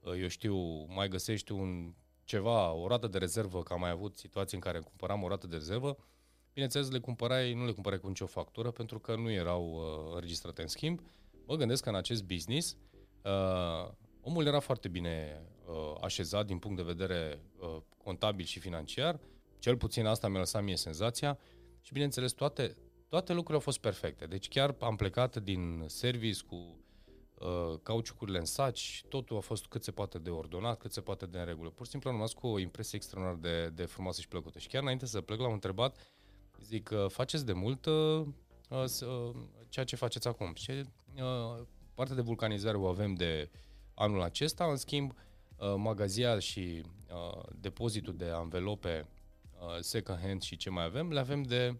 uh, 0.00 0.20
eu 0.20 0.28
știu, 0.28 0.56
mai 0.94 1.08
găsești 1.08 1.52
un 1.52 1.94
ceva, 2.26 2.72
o 2.72 2.86
rată 2.86 3.06
de 3.06 3.18
rezervă, 3.18 3.62
că 3.62 3.72
am 3.72 3.80
mai 3.80 3.90
avut 3.90 4.16
situații 4.16 4.56
în 4.56 4.62
care 4.62 4.78
cumpăram 4.78 5.22
o 5.22 5.28
rată 5.28 5.46
de 5.46 5.56
rezervă, 5.56 5.96
bineînțeles 6.52 6.90
le 6.90 6.98
cumpărai, 6.98 7.52
nu 7.52 7.64
le 7.64 7.72
cumpărai 7.72 7.98
cu 7.98 8.08
nicio 8.08 8.26
factură 8.26 8.70
pentru 8.70 8.98
că 8.98 9.16
nu 9.16 9.30
erau 9.30 9.72
uh, 9.72 10.14
înregistrate 10.14 10.62
în 10.62 10.68
schimb. 10.68 11.00
Mă 11.46 11.54
gândesc 11.54 11.82
că 11.82 11.88
în 11.88 11.94
acest 11.94 12.24
business 12.24 12.76
uh, 13.22 13.90
omul 14.20 14.46
era 14.46 14.60
foarte 14.60 14.88
bine 14.88 15.42
uh, 15.66 15.94
așezat 16.00 16.46
din 16.46 16.58
punct 16.58 16.76
de 16.76 16.82
vedere 16.82 17.40
uh, 17.58 17.76
contabil 18.04 18.44
și 18.44 18.58
financiar, 18.58 19.20
cel 19.58 19.76
puțin 19.76 20.06
asta 20.06 20.28
mi-a 20.28 20.38
lăsat 20.38 20.62
mie 20.62 20.76
senzația 20.76 21.38
și 21.80 21.92
bineînțeles 21.92 22.32
toate, 22.32 22.76
toate 23.08 23.32
lucrurile 23.32 23.54
au 23.56 23.60
fost 23.60 23.78
perfecte. 23.78 24.26
Deci 24.26 24.48
chiar 24.48 24.74
am 24.80 24.96
plecat 24.96 25.36
din 25.36 25.84
service 25.86 26.38
cu 26.46 26.54
uh, 26.54 26.85
cauciucurile 27.82 28.38
în 28.38 28.44
saci, 28.44 29.04
totul 29.08 29.36
a 29.36 29.40
fost 29.40 29.66
cât 29.66 29.82
se 29.82 29.90
poate 29.90 30.18
de 30.18 30.30
ordonat, 30.30 30.78
cât 30.78 30.92
se 30.92 31.00
poate 31.00 31.26
de 31.26 31.38
în 31.38 31.44
regulă. 31.44 31.70
Pur 31.70 31.84
și 31.84 31.90
simplu 31.90 32.10
am 32.10 32.16
rămas 32.16 32.32
cu 32.32 32.46
o 32.46 32.58
impresie 32.58 32.98
extraordinar 32.98 33.38
de, 33.40 33.68
de 33.68 33.84
frumoasă 33.84 34.20
și 34.20 34.28
plăcută. 34.28 34.58
Și 34.58 34.68
chiar 34.68 34.82
înainte 34.82 35.06
să 35.06 35.20
plec, 35.20 35.38
l-am 35.38 35.52
întrebat, 35.52 35.96
zic, 36.62 36.90
uh, 36.92 37.10
faceți 37.10 37.46
de 37.46 37.52
mult 37.52 37.86
uh, 37.86 38.26
uh, 38.68 39.34
ceea 39.68 39.84
ce 39.84 39.96
faceți 39.96 40.28
acum. 40.28 40.54
Și 40.54 40.70
uh, 40.70 41.62
partea 41.94 42.14
de 42.14 42.20
vulcanizare 42.20 42.76
o 42.76 42.86
avem 42.86 43.14
de 43.14 43.50
anul 43.94 44.22
acesta, 44.22 44.64
în 44.64 44.76
schimb, 44.76 45.14
uh, 45.56 45.74
magazia 45.76 46.38
și 46.38 46.82
uh, 47.10 47.42
depozitul 47.60 48.16
de 48.16 48.28
anvelope 48.28 49.08
uh, 49.60 49.80
second 49.80 50.18
hand 50.20 50.42
și 50.42 50.56
ce 50.56 50.70
mai 50.70 50.84
avem, 50.84 51.12
le 51.12 51.20
avem 51.20 51.42
de 51.42 51.76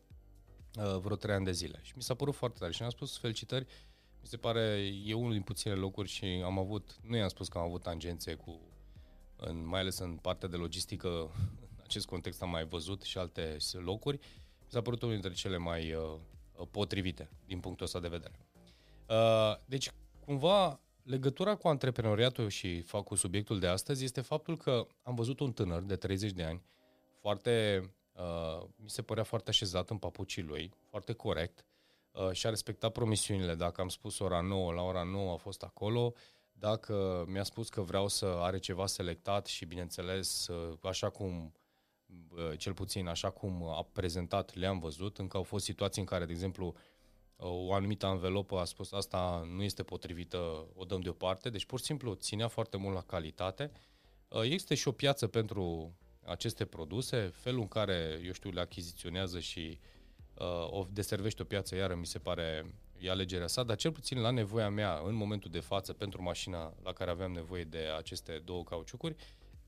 uh, 0.79 0.99
vreo 0.99 1.17
trei 1.17 1.35
ani 1.35 1.45
de 1.45 1.53
zile. 1.53 1.79
Și 1.83 1.93
mi 1.97 2.03
s-a 2.03 2.15
părut 2.15 2.35
foarte 2.35 2.59
tare 2.59 2.73
și 2.73 2.81
mi-am 2.81 2.93
spus 2.93 3.19
felicitări, 3.19 3.67
mi 4.27 4.33
se 4.33 4.39
pare, 4.39 4.93
e 5.05 5.15
unul 5.15 5.33
din 5.33 5.43
puține 5.43 5.75
locuri 5.75 6.09
și 6.09 6.25
am 6.45 6.59
avut, 6.59 6.97
nu 7.03 7.17
i-am 7.17 7.29
spus 7.29 7.49
că 7.49 7.59
am 7.59 7.65
avut 7.65 7.83
tangențe 7.83 8.35
cu, 8.35 8.61
în, 9.37 9.67
mai 9.67 9.81
ales 9.81 9.99
în 9.99 10.17
partea 10.17 10.49
de 10.49 10.57
logistică, 10.57 11.09
în 11.77 11.83
acest 11.83 12.07
context 12.07 12.43
am 12.43 12.51
mai 12.51 12.65
văzut 12.65 13.03
și 13.03 13.19
alte 13.19 13.57
locuri, 13.73 14.17
mi 14.61 14.71
s-a 14.71 14.83
părut 14.83 15.03
unul 15.03 15.15
dintre 15.15 15.33
cele 15.33 15.57
mai 15.57 15.93
uh, 15.93 16.19
potrivite 16.71 17.31
din 17.47 17.61
punctul 17.61 17.87
ăsta 17.87 18.01
de 18.01 18.09
vedere. 18.09 18.39
Uh, 19.09 19.57
deci, 19.65 19.91
cumva, 20.25 20.81
legătura 21.03 21.55
cu 21.55 21.69
antreprenoriatul 21.69 22.49
și 22.49 22.81
fac 22.81 23.05
cu 23.05 23.15
subiectul 23.15 23.59
de 23.59 23.67
astăzi 23.67 24.05
este 24.05 24.21
faptul 24.21 24.57
că 24.57 24.87
am 25.03 25.15
văzut 25.15 25.41
un 25.41 25.53
tânăr 25.53 25.83
de 25.83 25.97
30 25.97 26.33
de 26.33 26.43
ani, 26.43 26.63
foarte, 27.21 27.81
uh, 28.13 28.69
mi 28.77 28.91
se 28.91 29.03
părea 29.03 29.25
foarte 29.25 29.51
așezat 29.51 29.91
în 29.91 29.99
papucii 29.99 30.43
lui, 30.43 30.73
foarte 30.89 31.13
corect, 31.13 31.65
uh, 32.17 32.31
și 32.33 32.47
a 32.47 32.51
respectat 32.51 32.93
promisiunile. 32.93 33.55
Dacă 33.55 33.81
am 33.81 33.89
spus 33.89 34.19
ora 34.19 34.41
9, 34.41 34.73
la 34.73 34.83
ora 34.83 35.03
9 35.03 35.33
a 35.33 35.37
fost 35.37 35.63
acolo, 35.63 36.15
dacă 36.53 37.25
mi-a 37.29 37.43
spus 37.43 37.69
că 37.69 37.81
vreau 37.81 38.09
să 38.09 38.27
are 38.27 38.59
ceva 38.59 38.87
selectat 38.87 39.47
și, 39.47 39.65
bineînțeles, 39.65 40.47
uh, 40.47 40.79
așa 40.83 41.09
cum 41.09 41.53
uh, 42.07 42.59
cel 42.59 42.75
puțin 42.75 43.07
așa 43.07 43.31
cum 43.31 43.63
a 43.69 43.89
prezentat, 43.93 44.55
le-am 44.55 44.79
văzut, 44.79 45.19
încă 45.19 45.37
au 45.37 45.43
fost 45.43 45.65
situații 45.65 46.01
în 46.01 46.07
care, 46.07 46.25
de 46.25 46.33
exemplu, 46.33 46.75
o 47.37 47.73
anumită 47.73 48.07
anvelopă 48.07 48.59
a 48.59 48.65
spus 48.65 48.93
asta 48.93 49.49
nu 49.55 49.63
este 49.63 49.83
potrivită, 49.83 50.67
o 50.75 50.85
dăm 50.85 51.01
deoparte, 51.01 51.51
deci 51.51 51.65
pur 51.65 51.79
și 51.79 51.85
simplu 51.85 52.15
ținea 52.15 52.49
foarte 52.49 52.77
mult 52.77 52.95
la 52.95 53.03
calitate. 53.03 53.71
Uh, 54.29 54.43
există 54.43 54.75
și 54.75 54.89
o 54.89 54.93
piață 54.93 55.27
pentru 55.27 55.95
aceste 56.25 56.65
produse, 56.65 57.31
felul 57.35 57.61
în 57.61 57.69
care, 57.69 58.21
eu 58.25 58.33
știu, 58.33 58.51
le 58.51 58.61
achiziționează 58.61 59.41
și 59.41 59.79
uh, 59.81 59.96
o 60.71 60.87
deservește 60.91 61.43
o 61.43 61.45
piață, 61.45 61.77
iară 61.77 61.95
mi 61.95 62.07
se 62.07 62.19
pare 62.19 62.75
e 62.99 63.11
alegerea 63.11 63.47
sa, 63.47 63.63
dar 63.63 63.77
cel 63.77 63.93
puțin 63.93 64.21
la 64.21 64.31
nevoia 64.31 64.69
mea, 64.69 65.03
în 65.05 65.15
momentul 65.15 65.51
de 65.51 65.61
față, 65.61 65.93
pentru 65.93 66.23
mașina 66.23 66.75
la 66.83 66.93
care 66.93 67.11
aveam 67.11 67.33
nevoie 67.33 67.65
de 67.65 67.79
aceste 67.97 68.43
două 68.45 68.65
cauciucuri, 68.65 69.17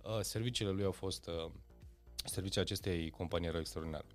uh, 0.03 0.19
serviciile 0.21 0.71
lui 0.71 0.85
au 0.85 0.93
fost, 0.93 1.27
uh, 1.27 1.51
serviciile 2.25 2.63
acestei 2.63 3.11
companii 3.11 3.49
erau 3.49 3.61
extraordinare. 3.61 4.07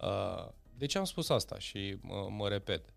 Uh, 0.00 0.48
de 0.76 0.86
ce 0.86 0.98
am 0.98 1.04
spus 1.04 1.28
asta 1.28 1.58
și 1.58 1.96
mă, 2.00 2.28
mă 2.30 2.48
repet? 2.48 2.92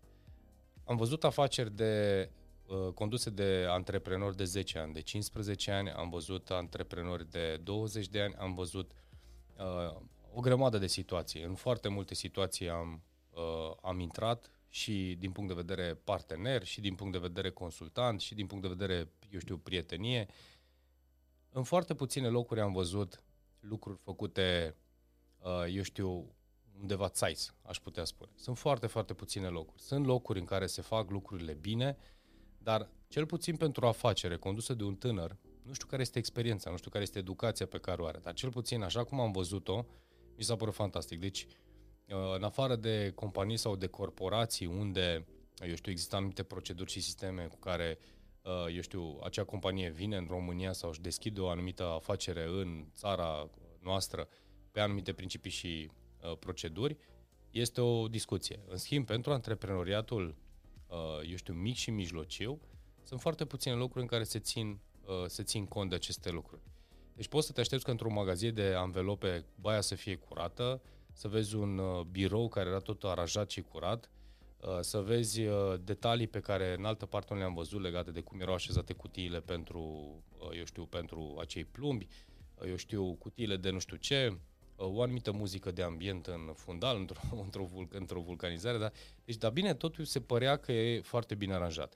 Am 0.84 0.96
văzut 0.96 1.24
afaceri 1.24 1.70
de 1.70 2.30
uh, 2.66 2.92
conduse 2.92 3.30
de 3.30 3.66
antreprenori 3.68 4.36
de 4.36 4.44
10 4.44 4.78
ani, 4.78 4.92
de 4.92 5.00
15 5.00 5.70
ani, 5.70 5.90
am 5.90 6.08
văzut 6.08 6.50
antreprenori 6.50 7.30
de 7.30 7.60
20 7.62 8.08
de 8.08 8.20
ani, 8.20 8.34
am 8.34 8.54
văzut 8.54 8.92
uh, 9.58 10.00
o 10.34 10.40
grămadă 10.40 10.78
de 10.78 10.86
situații. 10.86 11.42
În 11.42 11.54
foarte 11.54 11.88
multe 11.88 12.14
situații 12.14 12.68
am, 12.68 13.02
uh, 13.30 13.76
am 13.82 14.00
intrat 14.00 14.50
și 14.68 15.16
din 15.18 15.32
punct 15.32 15.48
de 15.48 15.54
vedere 15.54 15.94
partener, 15.94 16.64
și 16.64 16.80
din 16.80 16.94
punct 16.94 17.12
de 17.12 17.18
vedere 17.18 17.50
consultant, 17.50 18.20
și 18.20 18.34
din 18.34 18.46
punct 18.46 18.62
de 18.62 18.74
vedere, 18.74 19.10
eu 19.30 19.38
știu, 19.38 19.58
prietenie. 19.58 20.28
În 21.50 21.62
foarte 21.62 21.94
puține 21.94 22.28
locuri 22.28 22.60
am 22.60 22.72
văzut 22.72 23.22
lucruri 23.60 23.98
făcute, 23.98 24.76
uh, 25.38 25.74
eu 25.74 25.82
știu, 25.82 26.34
undeva 26.80 27.08
țais, 27.08 27.54
aș 27.62 27.78
putea 27.78 28.04
spune. 28.04 28.30
Sunt 28.34 28.58
foarte, 28.58 28.86
foarte 28.86 29.14
puține 29.14 29.48
locuri. 29.48 29.82
Sunt 29.82 30.06
locuri 30.06 30.38
în 30.38 30.44
care 30.44 30.66
se 30.66 30.82
fac 30.82 31.10
lucrurile 31.10 31.52
bine, 31.52 31.96
dar 32.58 32.88
cel 33.08 33.26
puțin 33.26 33.56
pentru 33.56 33.84
o 33.84 33.88
afacere 33.88 34.36
condusă 34.36 34.74
de 34.74 34.84
un 34.84 34.94
tânăr, 34.94 35.36
nu 35.62 35.72
știu 35.72 35.86
care 35.86 36.02
este 36.02 36.18
experiența, 36.18 36.70
nu 36.70 36.76
știu 36.76 36.90
care 36.90 37.02
este 37.02 37.18
educația 37.18 37.66
pe 37.66 37.78
care 37.78 38.02
o 38.02 38.06
are, 38.06 38.18
dar 38.18 38.34
cel 38.34 38.50
puțin 38.50 38.82
așa 38.82 39.04
cum 39.04 39.20
am 39.20 39.32
văzut-o, 39.32 39.84
mi 40.36 40.44
s-a 40.44 40.56
părut 40.56 40.74
fantastic. 40.74 41.20
Deci, 41.20 41.46
uh, 42.08 42.34
în 42.36 42.42
afară 42.42 42.76
de 42.76 43.12
companii 43.14 43.56
sau 43.56 43.76
de 43.76 43.86
corporații 43.86 44.66
unde, 44.66 45.26
eu 45.68 45.74
știu, 45.74 45.90
există 45.90 46.16
anumite 46.16 46.42
proceduri 46.42 46.90
și 46.90 47.00
sisteme 47.00 47.46
cu 47.46 47.56
care, 47.56 47.98
uh, 48.42 48.74
eu 48.74 48.80
știu, 48.80 49.18
acea 49.22 49.44
companie 49.44 49.90
vine 49.90 50.16
în 50.16 50.26
România 50.28 50.72
sau 50.72 50.90
își 50.90 51.00
deschide 51.00 51.40
o 51.40 51.48
anumită 51.48 51.84
afacere 51.84 52.44
în 52.44 52.86
țara 52.94 53.50
noastră 53.80 54.28
pe 54.72 54.80
anumite 54.80 55.12
principii 55.12 55.50
și 55.50 55.90
Uh, 56.24 56.36
proceduri, 56.38 56.96
este 57.50 57.80
o 57.80 58.08
discuție. 58.08 58.60
În 58.68 58.76
schimb, 58.76 59.06
pentru 59.06 59.32
antreprenoriatul, 59.32 60.34
uh, 60.86 61.30
eu 61.30 61.36
știu, 61.36 61.54
mic 61.54 61.74
și 61.74 61.90
mijlociu, 61.90 62.60
sunt 63.02 63.20
foarte 63.20 63.44
puține 63.44 63.74
locuri 63.74 64.00
în 64.00 64.06
care 64.06 64.24
se 64.24 64.38
țin, 64.38 64.80
uh, 65.06 65.26
se 65.26 65.42
țin 65.42 65.66
cont 65.66 65.88
de 65.90 65.94
aceste 65.94 66.30
lucruri. 66.30 66.62
Deci 67.14 67.28
poți 67.28 67.46
să 67.46 67.52
te 67.52 67.60
aștepți 67.60 67.84
că 67.84 67.90
într-o 67.90 68.10
magazie 68.10 68.50
de 68.50 68.72
anvelope 68.76 69.44
baia 69.60 69.80
să 69.80 69.94
fie 69.94 70.16
curată, 70.16 70.82
să 71.12 71.28
vezi 71.28 71.54
un 71.54 71.80
birou 72.10 72.48
care 72.48 72.68
era 72.68 72.78
tot 72.78 73.04
aranjat 73.04 73.50
și 73.50 73.60
curat, 73.60 74.10
să 74.80 75.00
vezi 75.00 75.40
detalii 75.80 76.26
pe 76.26 76.40
care 76.40 76.74
în 76.78 76.84
altă 76.84 77.06
parte 77.06 77.32
nu 77.32 77.38
le-am 77.38 77.54
văzut 77.54 77.80
legate 77.80 78.10
de 78.10 78.20
cum 78.20 78.40
erau 78.40 78.54
așezate 78.54 78.92
cutiile 78.92 79.40
pentru, 79.40 80.12
eu 80.56 80.64
știu, 80.64 80.86
pentru 80.86 81.36
acei 81.40 81.64
plumbi, 81.64 82.06
eu 82.66 82.76
știu, 82.76 83.14
cutiile 83.14 83.56
de 83.56 83.70
nu 83.70 83.78
știu 83.78 83.96
ce, 83.96 84.38
o 84.76 85.02
anumită 85.02 85.32
muzică 85.32 85.70
de 85.70 85.82
ambient 85.82 86.26
în 86.26 86.52
fundal, 86.54 86.96
într-o, 86.96 87.20
într-o, 87.44 87.64
vulc- 87.64 87.92
într-o 87.92 88.20
vulcanizare, 88.20 88.78
dar, 88.78 88.92
deci, 89.24 89.36
dar 89.36 89.50
bine, 89.50 89.74
totul 89.74 90.04
se 90.04 90.20
părea 90.20 90.56
că 90.56 90.72
e 90.72 91.00
foarte 91.00 91.34
bine 91.34 91.54
aranjat. 91.54 91.94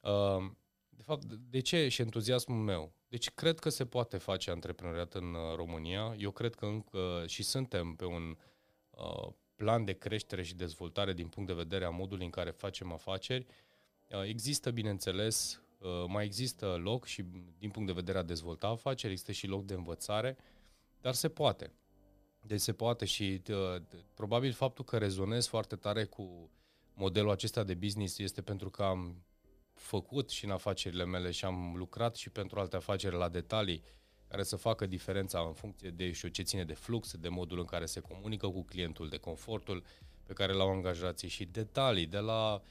Uh, 0.00 0.50
de 1.00 1.06
fapt, 1.06 1.24
de 1.24 1.60
ce 1.60 1.88
și 1.88 2.00
entuziasmul 2.00 2.58
meu? 2.58 2.92
Deci 3.08 3.30
cred 3.30 3.58
că 3.58 3.68
se 3.68 3.86
poate 3.86 4.16
face 4.18 4.50
antreprenoriat 4.50 5.14
în 5.14 5.34
uh, 5.34 5.54
România. 5.56 6.14
Eu 6.18 6.30
cred 6.30 6.54
că 6.54 6.66
încă 6.66 7.24
și 7.26 7.42
suntem 7.42 7.94
pe 7.94 8.04
un 8.04 8.36
uh, 8.90 9.32
plan 9.56 9.84
de 9.84 9.92
creștere 9.92 10.42
și 10.42 10.54
dezvoltare 10.54 11.12
din 11.12 11.28
punct 11.28 11.48
de 11.48 11.54
vedere 11.54 11.84
a 11.84 11.90
modului 11.90 12.24
în 12.24 12.30
care 12.30 12.50
facem 12.50 12.92
afaceri. 12.92 13.46
Uh, 14.10 14.22
există, 14.24 14.70
bineînțeles, 14.70 15.62
uh, 15.78 16.04
mai 16.06 16.24
există 16.24 16.66
loc 16.66 17.04
și 17.04 17.24
din 17.58 17.70
punct 17.70 17.88
de 17.88 17.94
vedere 17.94 18.18
a 18.18 18.22
dezvolta 18.22 18.68
afaceri, 18.68 19.12
există 19.12 19.32
și 19.32 19.46
loc 19.46 19.64
de 19.64 19.74
învățare, 19.74 20.36
dar 21.00 21.14
se 21.14 21.28
poate. 21.28 21.72
Deci 22.40 22.60
se 22.60 22.72
poate 22.72 23.04
și 23.04 23.42
uh, 23.48 23.82
probabil 24.14 24.52
faptul 24.52 24.84
că 24.84 24.98
rezonez 24.98 25.46
foarte 25.46 25.76
tare 25.76 26.04
cu 26.04 26.50
modelul 26.94 27.30
acesta 27.30 27.64
de 27.64 27.74
business 27.74 28.18
este 28.18 28.42
pentru 28.42 28.70
că 28.70 28.82
am 28.82 29.24
făcut 29.80 30.30
și 30.30 30.44
în 30.44 30.50
afacerile 30.50 31.04
mele 31.04 31.30
și 31.30 31.44
am 31.44 31.74
lucrat 31.76 32.16
și 32.16 32.30
pentru 32.30 32.60
alte 32.60 32.76
afaceri 32.76 33.16
la 33.16 33.28
detalii 33.28 33.82
care 34.28 34.42
să 34.42 34.56
facă 34.56 34.86
diferența 34.86 35.40
în 35.40 35.52
funcție 35.52 35.90
de 35.90 36.12
știu, 36.12 36.28
ce 36.28 36.42
ține 36.42 36.64
de 36.64 36.74
flux, 36.74 37.16
de 37.16 37.28
modul 37.28 37.58
în 37.58 37.64
care 37.64 37.86
se 37.86 38.00
comunică 38.00 38.48
cu 38.48 38.62
clientul, 38.62 39.08
de 39.08 39.16
confortul 39.16 39.84
pe 40.26 40.32
care 40.32 40.52
l-au 40.52 40.70
angajații 40.70 41.28
și 41.28 41.44
detalii 41.44 42.06
de 42.06 42.18
la 42.18 42.62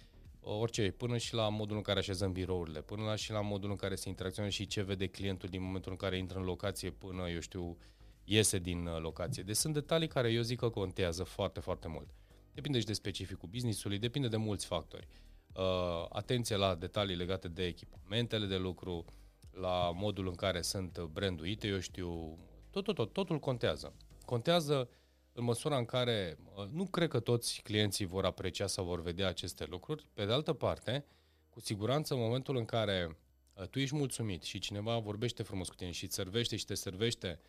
orice, 0.41 0.91
până 0.91 1.17
și 1.17 1.33
la 1.33 1.49
modul 1.49 1.75
în 1.75 1.81
care 1.81 1.99
așezăm 1.99 2.31
birourile, 2.31 2.81
până 2.81 3.03
la 3.03 3.15
și 3.15 3.31
la 3.31 3.41
modul 3.41 3.69
în 3.69 3.75
care 3.75 3.95
se 3.95 4.09
interacționează 4.09 4.55
și 4.55 4.67
ce 4.67 4.81
vede 4.81 5.07
clientul 5.07 5.49
din 5.49 5.61
momentul 5.61 5.91
în 5.91 5.97
care 5.97 6.17
intră 6.17 6.37
în 6.37 6.43
locație 6.43 6.89
până, 6.89 7.29
eu 7.29 7.39
știu, 7.39 7.77
iese 8.23 8.57
din 8.57 8.85
uh, 8.85 8.99
locație. 8.99 9.43
Deci 9.43 9.55
sunt 9.55 9.73
detalii 9.73 10.07
care 10.07 10.31
eu 10.31 10.41
zic 10.41 10.59
că 10.59 10.69
contează 10.69 11.23
foarte, 11.23 11.59
foarte 11.59 11.87
mult. 11.87 12.07
Depinde 12.53 12.79
și 12.79 12.85
de 12.85 12.93
specificul 12.93 13.49
businessului, 13.49 13.97
depinde 13.97 14.27
de 14.27 14.37
mulți 14.37 14.65
factori. 14.65 15.07
Uh, 15.53 16.06
atenție 16.10 16.56
la 16.56 16.75
detalii 16.75 17.15
legate 17.15 17.48
de 17.48 17.65
echipamentele 17.65 18.46
de 18.46 18.58
lucru, 18.58 19.06
la 19.51 19.91
modul 19.91 20.27
în 20.27 20.36
care 20.36 20.62
sunt 20.62 21.00
branduite, 21.00 21.68
eu 21.68 21.79
știu, 21.79 22.38
tot, 22.70 22.84
tot, 22.84 22.96
tot, 22.96 23.13
totul 23.13 23.39
contează. 23.39 23.94
Contează 24.25 24.89
în 25.34 25.44
măsura 25.44 25.77
în 25.77 25.86
care 25.86 26.38
uh, 26.56 26.65
nu 26.72 26.86
cred 26.86 27.10
că 27.10 27.20
toți 27.20 27.62
clienții 27.63 28.06
vor 28.06 28.25
aprecia 28.25 28.68
sau 28.68 28.86
vor 28.86 29.01
vedea 29.01 29.27
aceste 29.27 29.65
lucruri. 29.70 30.08
Pe 30.13 30.25
de 30.25 30.32
altă 30.32 30.53
parte, 30.53 31.06
cu 31.50 31.60
siguranță 31.60 32.13
în 32.13 32.20
momentul 32.20 32.56
în 32.56 32.65
care 32.65 33.18
uh, 33.53 33.68
tu 33.68 33.79
ești 33.79 33.96
mulțumit 33.96 34.44
și 34.44 34.60
cineva 34.60 34.98
vorbește 34.98 35.44
frumos 35.44 35.70
cu 35.70 35.75
tine 35.75 35.91
și 35.91 36.03
îți 36.03 36.15
servește 36.15 36.56
și 36.56 36.65
te 36.65 36.74
servește 36.74 37.39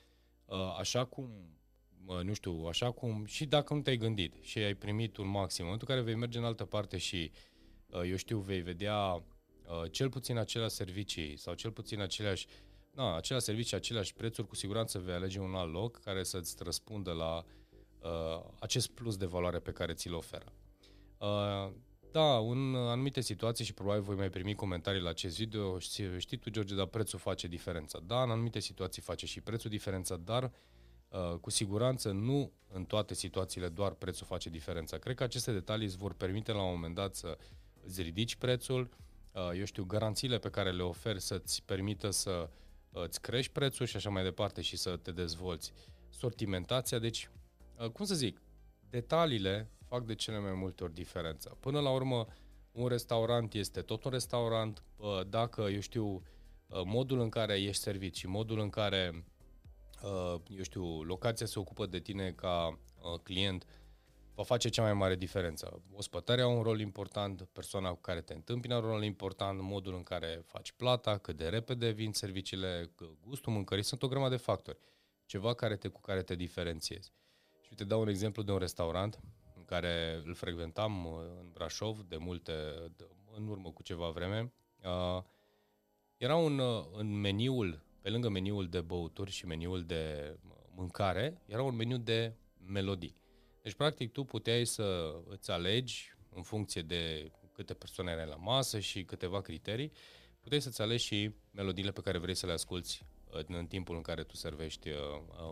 Uh, 0.51 0.77
așa 0.79 1.05
cum, 1.05 1.31
nu 2.23 2.33
știu, 2.33 2.65
așa 2.69 2.91
cum, 2.91 3.25
și 3.25 3.47
dacă 3.47 3.75
nu 3.75 3.81
te-ai 3.81 3.97
gândit 3.97 4.35
și 4.41 4.59
ai 4.59 4.75
primit 4.75 5.17
un 5.17 5.29
maxim, 5.29 5.65
în 5.65 5.71
momentul 5.71 5.89
în 5.91 5.95
care 5.95 6.07
vei 6.07 6.21
merge 6.21 6.39
în 6.39 6.45
altă 6.45 6.65
parte 6.65 6.97
și, 6.97 7.31
uh, 7.33 7.39
eu 7.93 8.17
știu, 8.17 8.39
vei 8.39 8.61
vedea 8.61 9.15
uh, 9.15 9.91
cel 9.91 10.09
puțin 10.09 10.37
aceleași 10.37 10.75
servicii 10.75 11.37
sau 11.37 11.55
cel 11.55 11.71
puțin 11.71 12.01
aceleași, 12.01 12.47
na, 12.95 13.17
aceleași 13.17 13.47
servicii, 13.47 13.77
aceleași 13.77 14.15
prețuri, 14.15 14.47
cu 14.47 14.55
siguranță 14.55 14.99
vei 14.99 15.15
alege 15.15 15.39
un 15.41 15.55
alt 15.55 15.73
loc 15.73 16.01
care 16.01 16.23
să-ți 16.23 16.57
răspundă 16.63 17.13
la 17.13 17.45
uh, 18.01 18.45
acest 18.61 18.89
plus 18.89 19.17
de 19.17 19.27
valoare 19.27 19.59
pe 19.59 19.73
care 19.73 19.93
ți-l 19.93 20.15
oferă. 20.15 20.53
Uh, 21.19 21.73
Da, 22.13 22.37
în 22.39 22.75
anumite 22.75 23.21
situații 23.21 23.65
și 23.65 23.75
probabil 23.75 24.03
voi 24.03 24.17
mai 24.17 24.31
primi 24.31 24.55
comentarii 24.55 25.01
la 25.01 25.09
acest 25.09 25.37
video, 25.37 25.79
știi, 25.79 26.21
știi 26.21 26.37
tu, 26.37 26.51
George, 26.51 26.75
dar 26.75 26.87
prețul 26.87 27.19
face 27.19 27.47
diferența. 27.49 27.99
Da, 28.07 28.23
în 28.23 28.31
anumite 28.31 28.61
situații 28.61 29.03
face 29.03 29.27
și 29.27 29.41
prețul 29.41 29.71
diferența, 29.71 30.17
dar 30.17 30.53
uh, 31.09 31.39
cu 31.41 31.51
siguranță 31.51 32.11
nu 32.11 32.53
în 32.73 32.85
toate 32.85 33.15
situațiile 33.15 33.69
doar 33.69 33.93
prețul 33.93 34.27
face 34.27 34.49
diferența. 34.49 34.99
Cred 34.99 35.17
că 35.17 35.23
aceste 35.23 35.53
detalii 35.53 35.87
îți 35.87 35.97
vor 35.97 36.15
permite 36.15 36.53
la 36.53 36.63
un 36.63 36.73
moment 36.73 36.95
dat 36.95 37.15
să 37.15 37.39
îți 37.87 38.03
ridici 38.03 38.37
prețul, 38.37 38.91
uh, 39.33 39.59
eu 39.59 39.65
știu, 39.65 39.85
garanțiile 39.85 40.39
pe 40.39 40.51
care 40.51 40.73
le 40.73 40.83
oferi 40.83 41.21
să-ți 41.21 41.63
permită 41.65 42.11
să 42.11 42.51
uh, 42.91 43.03
îți 43.03 43.21
crești 43.21 43.53
prețul 43.53 43.87
și 43.87 43.97
așa 43.97 44.11
mai 44.11 44.23
departe 44.23 44.61
și 44.61 44.77
să 44.77 44.97
te 44.97 45.13
dezvolți. 45.13 45.73
Sortimentația, 46.09 46.99
deci, 46.99 47.31
cum 47.93 48.05
să 48.05 48.15
zic, 48.15 48.43
detaliile 48.91 49.71
fac 49.87 50.05
de 50.05 50.15
cele 50.15 50.39
mai 50.39 50.53
multe 50.53 50.85
ori 50.85 50.95
diferența. 50.95 51.57
Până 51.61 51.81
la 51.81 51.91
urmă, 51.91 52.27
un 52.73 52.87
restaurant 52.87 53.55
este 53.55 53.81
tot 53.81 54.05
un 54.05 54.11
restaurant, 54.11 54.83
dacă, 55.29 55.61
eu 55.61 55.81
știu, 55.81 56.23
modul 56.85 57.21
în 57.21 57.29
care 57.29 57.63
ești 57.63 57.83
servit 57.83 58.15
și 58.15 58.27
modul 58.27 58.59
în 58.59 58.69
care, 58.69 59.25
eu 60.49 60.63
știu, 60.63 61.03
locația 61.03 61.47
se 61.47 61.59
ocupă 61.59 61.87
de 61.87 61.99
tine 61.99 62.31
ca 62.31 62.79
client, 63.23 63.67
va 64.41 64.47
face 64.47 64.69
cea 64.69 64.83
mai 64.83 64.95
mare 64.95 65.17
diferență. 65.17 65.83
Ospătarea 65.93 66.45
are 66.45 66.55
un 66.55 66.63
rol 66.63 66.81
important, 66.81 67.43
persoana 67.43 67.91
cu 67.91 68.01
care 68.01 68.21
te 68.21 68.33
întâmpină 68.33 68.75
are 68.75 68.85
un 68.85 68.91
rol 68.91 69.03
important, 69.03 69.61
modul 69.61 69.95
în 69.95 70.03
care 70.03 70.43
faci 70.47 70.73
plata, 70.73 71.19
cât 71.19 71.37
de 71.37 71.49
repede 71.49 71.91
vin 71.91 72.13
serviciile, 72.13 72.91
gustul 73.27 73.53
mâncării, 73.53 73.85
sunt 73.85 74.03
o 74.03 74.09
grămadă 74.09 74.35
de 74.35 74.41
factori. 74.41 74.79
Ceva 75.27 75.55
care 75.55 75.77
te, 75.77 75.89
cu 75.89 76.01
care 76.01 76.23
te 76.23 76.35
diferențiezi. 76.35 77.13
Și 77.61 77.75
te 77.75 77.85
dau 77.85 78.01
un 78.01 78.09
exemplu 78.09 78.43
de 78.43 78.53
un 78.53 78.59
restaurant 78.59 79.21
în 79.57 79.65
care 79.65 80.23
îl 80.25 80.35
frecventam 80.35 81.05
uh, 81.05 81.13
în 81.41 81.51
Brașov 81.53 82.01
de 82.01 82.17
multe, 82.17 82.53
de, 82.97 83.09
în 83.37 83.49
urmă 83.49 83.71
cu 83.71 83.83
ceva 83.83 84.09
vreme. 84.09 84.53
Uh, 84.85 85.23
era 86.17 86.37
un, 86.37 86.59
uh, 86.59 86.85
în 86.93 87.21
meniul, 87.21 87.83
pe 88.01 88.11
lângă 88.11 88.29
meniul 88.29 88.69
de 88.69 88.81
băuturi 88.81 89.31
și 89.31 89.47
meniul 89.47 89.85
de 89.85 90.35
mâncare, 90.75 91.43
era 91.47 91.63
un 91.63 91.77
meniu 91.77 91.97
de 91.97 92.35
melodii. 92.67 93.19
Deci, 93.63 93.75
practic, 93.75 94.13
tu 94.13 94.25
puteai 94.25 94.65
să 94.65 95.15
îți 95.29 95.51
alegi, 95.51 96.15
în 96.35 96.43
funcție 96.43 96.83
de 96.83 97.31
câte 97.53 97.75
persoane 97.75 98.11
erai 98.11 98.27
la 98.27 98.37
masă 98.37 98.79
și 98.79 99.05
câteva 99.05 99.41
criterii, 99.41 99.93
puteai 100.41 100.61
să-ți 100.61 100.81
alegi 100.81 101.05
și 101.05 101.31
melodiile 101.51 101.91
pe 101.91 102.01
care 102.01 102.19
vrei 102.19 102.35
să 102.35 102.47
le 102.47 102.53
asculti 102.53 103.03
în 103.47 103.67
timpul 103.67 103.97
în 103.97 104.03
care 104.03 104.23
tu 104.23 104.37
servești 104.37 104.89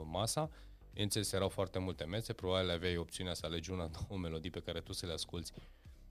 masa 0.04 0.50
Bineînțeles, 0.98 1.32
erau 1.32 1.48
foarte 1.48 1.78
multe 1.78 2.04
mese, 2.04 2.32
probabil 2.32 2.70
aveai 2.70 2.96
opțiunea 2.96 3.34
să 3.34 3.46
alegi 3.46 3.70
una, 3.70 3.90
două 4.08 4.20
melodii 4.20 4.50
pe 4.50 4.60
care 4.60 4.80
tu 4.80 4.92
să 4.92 5.06
le 5.06 5.12
asculti 5.12 5.52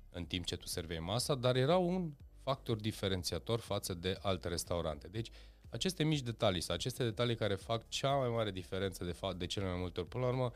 în 0.09 0.25
timp 0.25 0.45
ce 0.45 0.55
tu 0.55 0.67
servei 0.67 0.99
masa, 0.99 1.35
dar 1.35 1.55
era 1.55 1.77
un 1.77 2.11
factor 2.43 2.77
diferențiator 2.77 3.59
față 3.59 3.93
de 3.93 4.17
alte 4.21 4.47
restaurante. 4.47 5.07
Deci, 5.07 5.29
aceste 5.69 6.03
mici 6.03 6.21
detalii 6.21 6.61
sau 6.61 6.75
aceste 6.75 7.03
detalii 7.03 7.35
care 7.35 7.55
fac 7.55 7.89
cea 7.89 8.15
mai 8.15 8.29
mare 8.29 8.51
diferență 8.51 9.03
de 9.03 9.11
fapt 9.11 9.35
de 9.35 9.45
cele 9.45 9.65
mai 9.65 9.79
multe 9.79 9.99
ori, 9.99 10.09
până 10.09 10.23
la 10.23 10.29
urmă, 10.29 10.51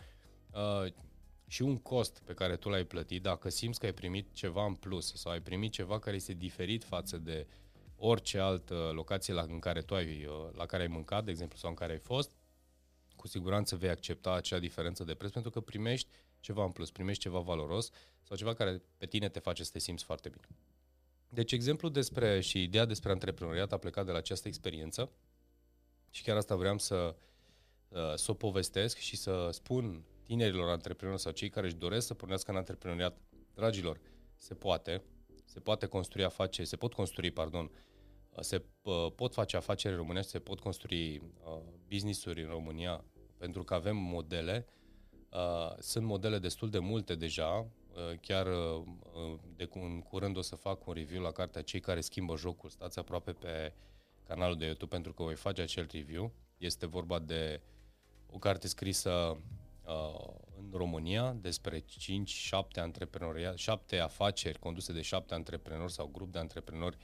uh, 0.53 0.93
și 1.51 1.61
un 1.61 1.77
cost 1.77 2.21
pe 2.25 2.33
care 2.33 2.55
tu 2.55 2.69
l-ai 2.69 2.83
plătit, 2.83 3.21
dacă 3.21 3.49
simți 3.49 3.79
că 3.79 3.85
ai 3.85 3.93
primit 3.93 4.33
ceva 4.33 4.65
în 4.65 4.73
plus 4.73 5.13
sau 5.13 5.31
ai 5.31 5.41
primit 5.41 5.71
ceva 5.71 5.99
care 5.99 6.15
este 6.15 6.33
diferit 6.33 6.83
față 6.83 7.17
de 7.17 7.47
orice 7.95 8.39
altă 8.39 8.91
locație 8.93 9.33
la, 9.33 9.41
în 9.41 9.59
care 9.59 9.81
tu 9.81 9.95
ai, 9.95 10.25
uh, 10.25 10.49
la 10.55 10.65
care 10.65 10.81
ai 10.81 10.87
mâncat, 10.87 11.23
de 11.23 11.31
exemplu, 11.31 11.57
sau 11.57 11.69
în 11.69 11.75
care 11.75 11.91
ai 11.91 11.97
fost, 11.97 12.31
cu 13.15 13.27
siguranță 13.27 13.75
vei 13.75 13.89
accepta 13.89 14.33
acea 14.33 14.59
diferență 14.59 15.03
de 15.03 15.13
preț 15.13 15.31
pentru 15.31 15.51
că 15.51 15.59
primești 15.59 16.07
ceva 16.39 16.63
în 16.63 16.71
plus, 16.71 16.91
primești 16.91 17.21
ceva 17.21 17.39
valoros 17.39 17.89
sau 18.23 18.37
ceva 18.37 18.53
care 18.53 18.81
pe 18.97 19.05
tine 19.05 19.29
te 19.29 19.39
face 19.39 19.63
să 19.63 19.71
te 19.71 19.79
simți 19.79 20.03
foarte 20.03 20.29
bine. 20.29 20.47
Deci 21.29 21.51
exemplul 21.51 21.91
despre 21.91 22.39
și 22.39 22.63
ideea 22.63 22.85
despre 22.85 23.11
antreprenoriat 23.11 23.71
a 23.71 23.77
plecat 23.77 24.05
de 24.05 24.11
la 24.11 24.17
această 24.17 24.47
experiență 24.47 25.11
și 26.09 26.23
chiar 26.23 26.37
asta 26.37 26.55
vreau 26.55 26.77
să, 26.77 27.15
uh, 27.87 28.13
să 28.15 28.31
o 28.31 28.33
povestesc 28.33 28.97
și 28.97 29.15
să 29.17 29.49
spun 29.51 30.05
tinerilor 30.31 30.69
antreprenori 30.69 31.21
sau 31.21 31.31
cei 31.31 31.49
care 31.49 31.65
își 31.65 31.75
doresc 31.75 32.07
să 32.07 32.13
pornească 32.13 32.51
în 32.51 32.57
antreprenoriat, 32.57 33.17
dragilor, 33.53 33.99
se 34.35 34.53
poate, 34.53 35.03
se 35.45 35.59
poate 35.59 35.85
construi 35.85 36.23
afaceri, 36.23 36.67
se 36.67 36.75
pot 36.75 36.93
construi, 36.93 37.31
pardon, 37.31 37.71
se 38.39 38.63
uh, 38.81 39.07
pot 39.15 39.33
face 39.33 39.57
afaceri 39.57 39.95
românești, 39.95 40.29
se 40.29 40.39
pot 40.39 40.59
construi 40.59 41.17
uh, 41.17 41.61
business-uri 41.87 42.43
în 42.43 42.49
România 42.49 43.03
pentru 43.37 43.63
că 43.63 43.73
avem 43.73 43.97
modele. 43.97 44.65
Uh, 45.31 45.77
sunt 45.79 46.05
modele 46.05 46.39
destul 46.39 46.69
de 46.69 46.79
multe 46.79 47.15
deja. 47.15 47.67
Chiar 48.21 48.47
de 49.55 49.69
în 49.73 50.01
curând 50.01 50.37
o 50.37 50.41
să 50.41 50.55
fac 50.55 50.87
un 50.87 50.93
review 50.93 51.21
la 51.21 51.31
cartea 51.31 51.61
Cei 51.61 51.79
care 51.79 52.01
schimbă 52.01 52.37
jocul. 52.37 52.69
Stați 52.69 52.99
aproape 52.99 53.31
pe 53.31 53.73
canalul 54.27 54.57
de 54.57 54.65
YouTube 54.65 54.95
pentru 54.95 55.13
că 55.13 55.23
voi 55.23 55.35
face 55.35 55.61
acel 55.61 55.87
review. 55.91 56.31
Este 56.57 56.85
vorba 56.85 57.19
de 57.19 57.61
o 58.29 58.37
carte 58.37 58.67
scrisă 58.67 59.37
în 60.57 60.69
România 60.73 61.37
despre 61.41 61.79
5-7 61.79 61.83
antreprenori, 62.75 63.53
7 63.55 63.97
afaceri 63.97 64.59
conduse 64.59 64.93
de 64.93 65.01
7 65.01 65.33
antreprenori 65.33 65.91
sau 65.91 66.09
grup 66.13 66.31
de 66.31 66.39
antreprenori 66.39 66.97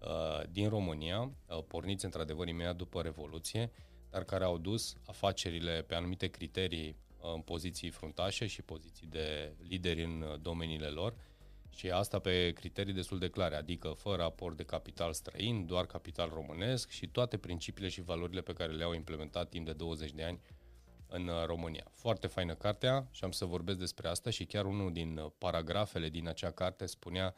Uh, 0.00 0.42
din 0.50 0.68
România, 0.68 1.20
uh, 1.20 1.58
porniți 1.68 2.04
într-adevăr 2.04 2.48
imediat 2.48 2.76
după 2.76 3.02
Revoluție, 3.02 3.70
dar 4.10 4.24
care 4.24 4.44
au 4.44 4.58
dus 4.58 4.96
afacerile 5.06 5.82
pe 5.82 5.94
anumite 5.94 6.26
criterii 6.26 6.96
uh, 7.20 7.32
în 7.34 7.40
poziții 7.40 7.90
fruntașe 7.90 8.46
și 8.46 8.62
poziții 8.62 9.06
de 9.06 9.52
lideri 9.68 10.04
în 10.04 10.38
domeniile 10.42 10.86
lor. 10.86 11.14
Și 11.70 11.90
asta 11.90 12.18
pe 12.18 12.52
criterii 12.52 12.92
destul 12.92 13.18
de 13.18 13.28
clare, 13.28 13.54
adică 13.54 13.88
fără 13.88 14.22
aport 14.22 14.56
de 14.56 14.62
capital 14.62 15.12
străin, 15.12 15.66
doar 15.66 15.86
capital 15.86 16.30
românesc 16.34 16.90
și 16.90 17.08
toate 17.08 17.36
principiile 17.36 17.88
și 17.88 18.02
valorile 18.02 18.40
pe 18.40 18.52
care 18.52 18.72
le-au 18.72 18.94
implementat 18.94 19.48
timp 19.48 19.66
de 19.66 19.72
20 19.72 20.12
de 20.12 20.22
ani 20.22 20.40
în 21.08 21.30
România. 21.46 21.86
Foarte 21.92 22.26
faină 22.26 22.54
cartea 22.54 23.08
și 23.10 23.24
am 23.24 23.30
să 23.30 23.44
vorbesc 23.44 23.78
despre 23.78 24.08
asta 24.08 24.30
și 24.30 24.44
chiar 24.44 24.64
unul 24.64 24.92
din 24.92 25.32
paragrafele 25.38 26.08
din 26.08 26.28
acea 26.28 26.50
carte 26.50 26.86
spunea 26.86 27.34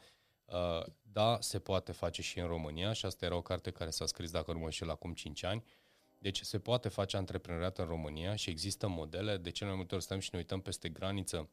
Uh, 0.51 0.85
da, 1.11 1.37
se 1.39 1.59
poate 1.59 1.91
face 1.91 2.21
și 2.21 2.39
în 2.39 2.47
România 2.47 2.93
și 2.93 3.05
asta 3.05 3.25
era 3.25 3.35
o 3.35 3.41
carte 3.41 3.71
care 3.71 3.89
s-a 3.89 4.05
scris, 4.05 4.31
dacă 4.31 4.51
nu 4.51 4.59
mă 4.59 4.65
înșel, 4.65 4.89
acum 4.89 5.13
5 5.13 5.43
ani. 5.43 5.63
Deci 6.17 6.41
se 6.41 6.59
poate 6.59 6.89
face 6.89 7.17
antreprenoriat 7.17 7.77
în 7.77 7.85
România 7.85 8.35
și 8.35 8.49
există 8.49 8.87
modele. 8.87 9.37
De 9.37 9.49
cele 9.49 9.69
mai 9.69 9.77
multe 9.77 9.95
ori 9.95 10.03
stăm 10.03 10.19
și 10.19 10.29
ne 10.31 10.37
uităm 10.37 10.61
peste 10.61 10.89
graniță, 10.89 11.49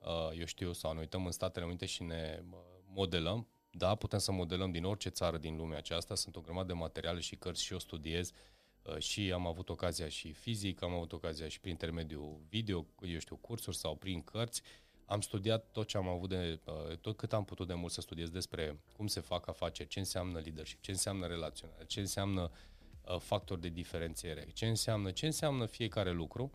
uh, 0.00 0.38
eu 0.38 0.44
știu, 0.44 0.72
sau 0.72 0.92
ne 0.92 0.98
uităm 0.98 1.24
în 1.24 1.30
Statele 1.30 1.64
Unite 1.64 1.86
și 1.86 2.02
ne 2.02 2.42
uh, 2.50 2.58
modelăm. 2.86 3.48
Da, 3.70 3.94
putem 3.94 4.18
să 4.18 4.32
modelăm 4.32 4.70
din 4.70 4.84
orice 4.84 5.08
țară 5.08 5.38
din 5.38 5.56
lumea 5.56 5.78
aceasta. 5.78 6.14
Sunt 6.14 6.36
o 6.36 6.40
grămadă 6.40 6.66
de 6.66 6.72
materiale 6.72 7.20
și 7.20 7.36
cărți 7.36 7.62
și 7.62 7.72
eu 7.72 7.78
studiez 7.78 8.32
și 8.98 9.32
am 9.32 9.46
avut 9.46 9.68
ocazia 9.68 10.08
și 10.08 10.32
fizic, 10.32 10.82
am 10.82 10.92
avut 10.92 11.12
ocazia 11.12 11.48
și 11.48 11.60
prin 11.60 11.70
intermediul 11.70 12.40
video, 12.48 12.86
eu 13.00 13.18
știu, 13.18 13.36
cursuri 13.36 13.76
sau 13.76 13.96
prin 13.96 14.22
cărți 14.22 14.62
am 15.12 15.20
studiat 15.20 15.70
tot 15.72 15.86
ce 15.86 15.96
am 15.96 16.08
avut 16.08 16.28
de, 16.28 16.60
uh, 16.64 16.96
tot 16.96 17.16
cât 17.16 17.32
am 17.32 17.44
putut 17.44 17.66
de 17.66 17.74
mult 17.74 17.92
să 17.92 18.00
studiez 18.00 18.30
despre 18.30 18.80
cum 18.96 19.06
se 19.06 19.20
fac 19.20 19.48
afaceri, 19.48 19.88
ce 19.88 19.98
înseamnă 19.98 20.38
leadership, 20.38 20.80
ce 20.80 20.90
înseamnă 20.90 21.26
relaționare, 21.26 21.84
ce 21.84 22.00
înseamnă 22.00 22.50
uh, 23.04 23.18
factor 23.18 23.58
de 23.58 23.68
diferențiere, 23.68 24.46
ce 24.52 24.66
înseamnă, 24.66 25.10
ce 25.10 25.26
înseamnă 25.26 25.66
fiecare 25.66 26.12
lucru, 26.12 26.50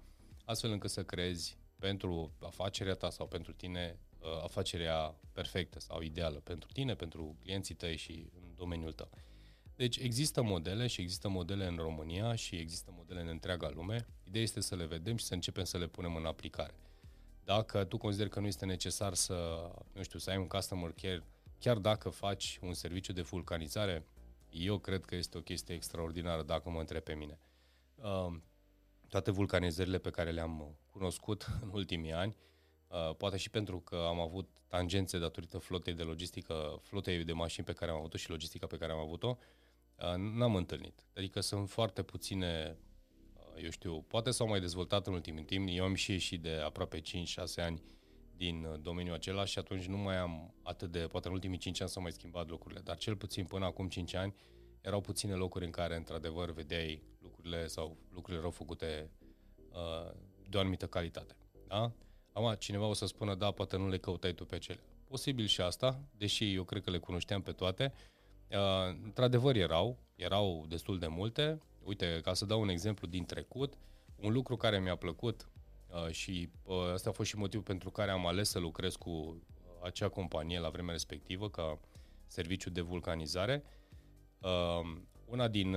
astfel 0.45 0.71
încât 0.71 0.89
să 0.89 1.03
creezi 1.03 1.57
pentru 1.79 2.31
afacerea 2.39 2.93
ta 2.93 3.09
sau 3.09 3.27
pentru 3.27 3.53
tine 3.53 3.99
uh, 4.19 4.43
afacerea 4.43 5.15
perfectă 5.31 5.79
sau 5.79 6.01
ideală 6.01 6.39
pentru 6.39 6.69
tine, 6.73 6.95
pentru 6.95 7.35
clienții 7.41 7.75
tăi 7.75 7.97
și 7.97 8.29
în 8.41 8.55
domeniul 8.55 8.93
tău. 8.93 9.09
Deci 9.77 9.97
există 9.97 10.41
modele 10.41 10.87
și 10.87 11.01
există 11.01 11.29
modele 11.29 11.67
în 11.67 11.75
România 11.75 12.35
și 12.35 12.55
există 12.55 12.93
modele 12.95 13.21
în 13.21 13.27
întreaga 13.27 13.69
lume. 13.69 14.07
Ideea 14.23 14.43
este 14.43 14.61
să 14.61 14.75
le 14.75 14.85
vedem 14.85 15.15
și 15.15 15.25
să 15.25 15.33
începem 15.33 15.63
să 15.63 15.77
le 15.77 15.87
punem 15.87 16.15
în 16.15 16.25
aplicare. 16.25 16.73
Dacă 17.43 17.83
tu 17.83 17.97
consideri 17.97 18.29
că 18.29 18.39
nu 18.39 18.47
este 18.47 18.65
necesar 18.65 19.13
să, 19.13 19.69
nu 19.93 20.03
știu, 20.03 20.19
să 20.19 20.29
ai 20.29 20.37
un 20.37 20.47
customer 20.47 20.93
care, 21.01 21.23
chiar 21.59 21.77
dacă 21.77 22.09
faci 22.09 22.59
un 22.61 22.73
serviciu 22.73 23.13
de 23.13 23.21
vulcanizare, 23.21 24.05
eu 24.49 24.77
cred 24.77 25.05
că 25.05 25.15
este 25.15 25.37
o 25.37 25.41
chestie 25.41 25.75
extraordinară 25.75 26.43
dacă 26.43 26.69
mă 26.69 26.79
întreb 26.79 27.01
pe 27.01 27.13
mine. 27.13 27.39
Uh, 27.95 28.35
toate 29.07 29.31
vulcanizările 29.31 29.97
pe 29.97 30.09
care 30.09 30.31
le-am 30.31 30.77
cunoscut 30.91 31.47
în 31.63 31.69
ultimii 31.71 32.13
ani, 32.13 32.35
uh, 32.87 33.15
poate 33.15 33.37
și 33.37 33.49
pentru 33.49 33.79
că 33.79 33.95
am 33.95 34.19
avut 34.19 34.49
tangențe 34.67 35.19
datorită 35.19 35.57
flotei 35.57 35.93
de 35.93 36.03
logistică, 36.03 36.79
flotei 36.81 37.23
de 37.23 37.33
mașini 37.33 37.65
pe 37.65 37.73
care 37.73 37.91
am 37.91 37.97
avut-o 37.97 38.17
și 38.17 38.29
logistica 38.29 38.67
pe 38.67 38.77
care 38.77 38.91
am 38.91 38.99
avut-o, 38.99 39.37
uh, 39.39 39.56
n-am 40.17 40.55
întâlnit. 40.55 41.03
Adică 41.15 41.39
sunt 41.39 41.69
foarte 41.69 42.03
puține 42.03 42.77
eu 43.63 43.69
știu, 43.69 44.01
poate 44.01 44.31
s-au 44.31 44.47
mai 44.47 44.59
dezvoltat 44.59 45.07
în 45.07 45.13
ultimul 45.13 45.43
timp. 45.43 45.67
Eu 45.71 45.83
am 45.83 45.93
și 45.93 46.11
ieșit 46.11 46.41
de 46.41 46.61
aproape 46.65 47.01
5-6 47.01 47.03
ani 47.55 47.81
din 48.35 48.63
uh, 48.63 48.79
domeniul 48.81 49.15
acela 49.15 49.45
și 49.45 49.59
atunci 49.59 49.85
nu 49.85 49.97
mai 49.97 50.17
am 50.17 50.53
atât 50.63 50.91
de, 50.91 50.99
poate 50.99 51.27
în 51.27 51.33
ultimii 51.33 51.57
5 51.57 51.81
ani 51.81 51.89
s-au 51.89 52.01
mai 52.01 52.11
schimbat 52.11 52.49
lucrurile, 52.49 52.81
dar 52.83 52.97
cel 52.97 53.15
puțin 53.15 53.45
până 53.45 53.65
acum 53.65 53.87
5 53.87 54.13
ani 54.13 54.35
erau 54.81 55.01
puține 55.01 55.33
locuri 55.33 55.65
în 55.65 55.71
care 55.71 55.95
într-adevăr 55.95 56.51
vedeai 56.51 57.03
lucrurile 57.21 57.67
sau 57.67 57.97
lucrurile 58.09 58.37
erau 58.37 58.51
făcute 58.51 59.11
uh, 59.71 60.11
de 60.49 60.57
o 60.57 60.59
anumită 60.59 60.87
calitate. 60.87 61.35
Da? 61.67 61.91
Acum, 62.31 62.53
cineva 62.53 62.85
o 62.85 62.93
să 62.93 63.05
spună, 63.05 63.35
da, 63.35 63.51
poate 63.51 63.77
nu 63.77 63.89
le 63.89 63.97
căutai 63.97 64.33
tu 64.33 64.45
pe 64.45 64.57
cele. 64.57 64.79
posibil 65.07 65.45
și 65.45 65.61
asta, 65.61 66.01
deși 66.17 66.53
eu 66.53 66.63
cred 66.63 66.83
că 66.83 66.89
le 66.89 66.97
cunoșteam 66.97 67.41
pe 67.41 67.51
toate. 67.51 67.93
Uh, 67.93 68.16
într-adevăr 69.03 69.55
erau, 69.55 69.97
erau 70.15 70.65
destul 70.67 70.99
de 70.99 71.07
multe. 71.07 71.59
Uite, 71.83 72.19
ca 72.23 72.33
să 72.33 72.45
dau 72.45 72.61
un 72.61 72.69
exemplu 72.69 73.07
din 73.07 73.25
trecut, 73.25 73.73
un 74.15 74.31
lucru 74.31 74.57
care 74.57 74.79
mi-a 74.79 74.95
plăcut 74.95 75.49
uh, 75.87 76.11
și 76.11 76.49
uh, 76.63 76.91
asta 76.93 77.09
a 77.09 77.13
fost 77.13 77.29
și 77.29 77.37
motivul 77.37 77.65
pentru 77.65 77.89
care 77.89 78.11
am 78.11 78.27
ales 78.27 78.49
să 78.49 78.59
lucrez 78.59 78.95
cu 78.95 79.41
acea 79.83 80.09
companie 80.09 80.59
la 80.59 80.69
vremea 80.69 80.91
respectivă 80.91 81.49
ca 81.49 81.79
serviciu 82.25 82.69
de 82.69 82.81
vulcanizare. 82.81 83.63
Una 85.25 85.47
din 85.47 85.73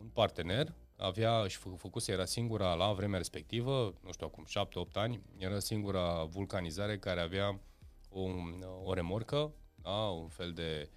un 0.00 0.08
partener 0.12 0.74
avea 0.96 1.46
și 1.46 1.56
fă, 1.56 1.68
făcuse, 1.68 2.12
era 2.12 2.24
singura 2.24 2.74
la 2.74 2.92
vremea 2.92 3.18
respectivă, 3.18 3.94
nu 4.02 4.12
știu 4.12 4.26
acum, 4.26 4.44
7-8 4.88 4.92
ani, 4.92 5.20
era 5.38 5.58
singura 5.58 6.24
vulcanizare 6.24 6.98
care 6.98 7.20
avea 7.20 7.60
o, 8.10 8.20
o 8.84 8.94
remorcă, 8.94 9.52
da, 9.74 9.90
un 9.90 10.28
fel 10.28 10.52
de 10.52 10.90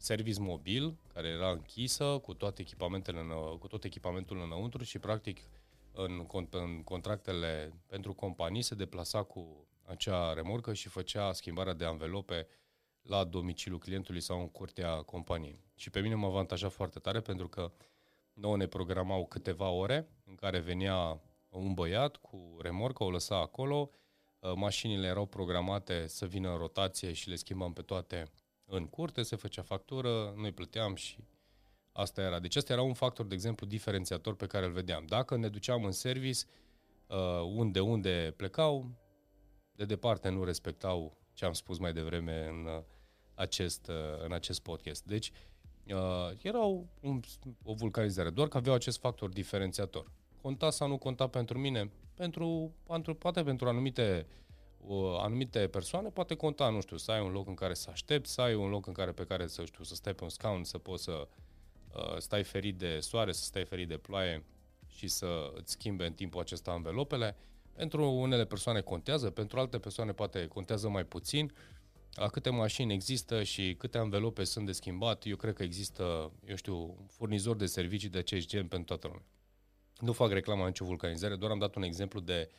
service 0.00 0.40
mobil 0.40 0.96
care 1.14 1.28
era 1.28 1.50
închisă 1.50 2.18
cu 2.22 2.34
toate 2.34 2.60
echipamentele 2.60 3.20
cu 3.58 3.66
tot 3.66 3.84
echipamentul 3.84 4.40
înăuntru 4.40 4.84
și 4.84 4.98
practic 4.98 5.40
în, 5.92 6.26
în 6.50 6.82
contractele 6.82 7.72
pentru 7.86 8.14
companii 8.14 8.62
se 8.62 8.74
deplasa 8.74 9.22
cu 9.22 9.66
acea 9.84 10.32
remorcă 10.32 10.72
și 10.72 10.88
făcea 10.88 11.32
schimbarea 11.32 11.72
de 11.72 11.84
anvelope 11.84 12.46
la 13.02 13.24
domiciliul 13.24 13.78
clientului 13.78 14.20
sau 14.20 14.40
în 14.40 14.48
curtea 14.48 15.02
companiei. 15.02 15.60
Și 15.74 15.90
pe 15.90 16.00
mine 16.00 16.14
mă 16.14 16.26
avantaja 16.26 16.68
foarte 16.68 16.98
tare 16.98 17.20
pentru 17.20 17.48
că 17.48 17.72
nouă 18.32 18.56
ne 18.56 18.66
programau 18.66 19.26
câteva 19.26 19.68
ore 19.68 20.08
în 20.24 20.34
care 20.34 20.58
venea 20.58 21.20
un 21.48 21.74
băiat 21.74 22.16
cu 22.16 22.56
remorcă, 22.60 23.04
o 23.04 23.10
lăsa 23.10 23.36
acolo, 23.36 23.90
uh, 24.38 24.52
mașinile 24.54 25.06
erau 25.06 25.26
programate 25.26 26.06
să 26.06 26.26
vină 26.26 26.50
în 26.50 26.56
rotație 26.56 27.12
și 27.12 27.28
le 27.28 27.36
schimbam 27.36 27.72
pe 27.72 27.82
toate 27.82 28.30
în 28.70 28.86
curte, 28.86 29.22
se 29.22 29.36
făcea 29.36 29.62
factură, 29.62 30.34
noi 30.36 30.52
plăteam 30.52 30.94
și 30.94 31.18
asta 31.92 32.22
era. 32.22 32.38
Deci 32.38 32.56
asta 32.56 32.72
era 32.72 32.82
un 32.82 32.94
factor, 32.94 33.26
de 33.26 33.34
exemplu, 33.34 33.66
diferențiator 33.66 34.34
pe 34.34 34.46
care 34.46 34.66
îl 34.66 34.72
vedeam. 34.72 35.04
Dacă 35.06 35.36
ne 35.36 35.48
duceam 35.48 35.84
în 35.84 35.92
service, 35.92 36.44
uh, 37.06 37.40
unde, 37.54 37.80
unde 37.80 38.34
plecau, 38.36 38.90
de 39.72 39.84
departe 39.84 40.28
nu 40.28 40.44
respectau 40.44 41.16
ce 41.32 41.44
am 41.44 41.52
spus 41.52 41.78
mai 41.78 41.92
devreme 41.92 42.46
în 42.46 42.64
uh, 42.64 42.82
acest, 43.34 43.90
în 44.24 44.32
acest 44.32 44.60
podcast. 44.60 45.04
Deci, 45.04 45.32
uh, 45.86 46.30
erau 46.42 46.88
un, 47.00 47.20
o 47.64 47.74
vulcanizare, 47.74 48.30
doar 48.30 48.48
că 48.48 48.56
aveau 48.56 48.74
acest 48.74 48.98
factor 48.98 49.28
diferențiator. 49.28 50.12
Conta 50.42 50.70
sau 50.70 50.88
nu 50.88 50.98
conta 50.98 51.26
pentru 51.26 51.58
mine? 51.58 51.90
Pentru, 52.14 52.74
pentru 52.86 53.14
poate 53.14 53.42
pentru 53.42 53.68
anumite 53.68 54.26
uh, 54.28 54.49
anumite 55.18 55.68
persoane 55.68 56.08
poate 56.08 56.34
conta, 56.34 56.68
nu 56.68 56.80
știu, 56.80 56.96
să 56.96 57.10
ai 57.10 57.20
un 57.20 57.30
loc 57.30 57.46
în 57.46 57.54
care 57.54 57.74
să 57.74 57.88
aștepți, 57.90 58.32
să 58.32 58.40
ai 58.40 58.54
un 58.54 58.68
loc 58.68 58.86
în 58.86 58.92
care 58.92 59.12
pe 59.12 59.24
care 59.24 59.46
să 59.46 59.64
știu, 59.64 59.84
să 59.84 59.94
stai 59.94 60.14
pe 60.14 60.24
un 60.24 60.30
scaun, 60.30 60.64
să 60.64 60.78
poți 60.78 61.02
să 61.02 61.28
uh, 61.94 62.16
stai 62.18 62.42
ferit 62.42 62.76
de 62.76 62.98
soare, 63.00 63.32
să 63.32 63.44
stai 63.44 63.64
ferit 63.64 63.88
de 63.88 63.96
ploaie 63.96 64.44
și 64.86 65.08
să 65.08 65.52
îți 65.54 65.72
schimbe 65.72 66.06
în 66.06 66.12
timpul 66.12 66.40
acesta 66.40 66.72
învelopele. 66.72 67.36
Pentru 67.72 68.10
unele 68.10 68.44
persoane 68.44 68.80
contează, 68.80 69.30
pentru 69.30 69.58
alte 69.58 69.78
persoane 69.78 70.12
poate 70.12 70.46
contează 70.46 70.88
mai 70.88 71.04
puțin. 71.04 71.44
Uh, 71.44 71.80
la 72.14 72.28
câte 72.28 72.50
mașini 72.50 72.92
există 72.92 73.42
și 73.42 73.74
câte 73.78 73.98
anvelope 73.98 74.44
sunt 74.44 74.66
de 74.66 74.72
schimbat, 74.72 75.26
eu 75.26 75.36
cred 75.36 75.54
că 75.54 75.62
există, 75.62 76.32
eu 76.46 76.56
știu, 76.56 77.06
furnizori 77.08 77.58
de 77.58 77.66
servicii 77.66 78.08
de 78.08 78.18
acest 78.18 78.46
gen 78.46 78.66
pentru 78.66 78.86
toată 78.86 79.06
lumea. 79.06 79.24
Nu 79.98 80.12
fac 80.12 80.30
reclamă 80.30 80.66
nicio 80.66 80.84
vulcanizare, 80.84 81.36
doar 81.36 81.50
am 81.50 81.58
dat 81.58 81.74
un 81.74 81.82
exemplu 81.82 82.20
de 82.20 82.50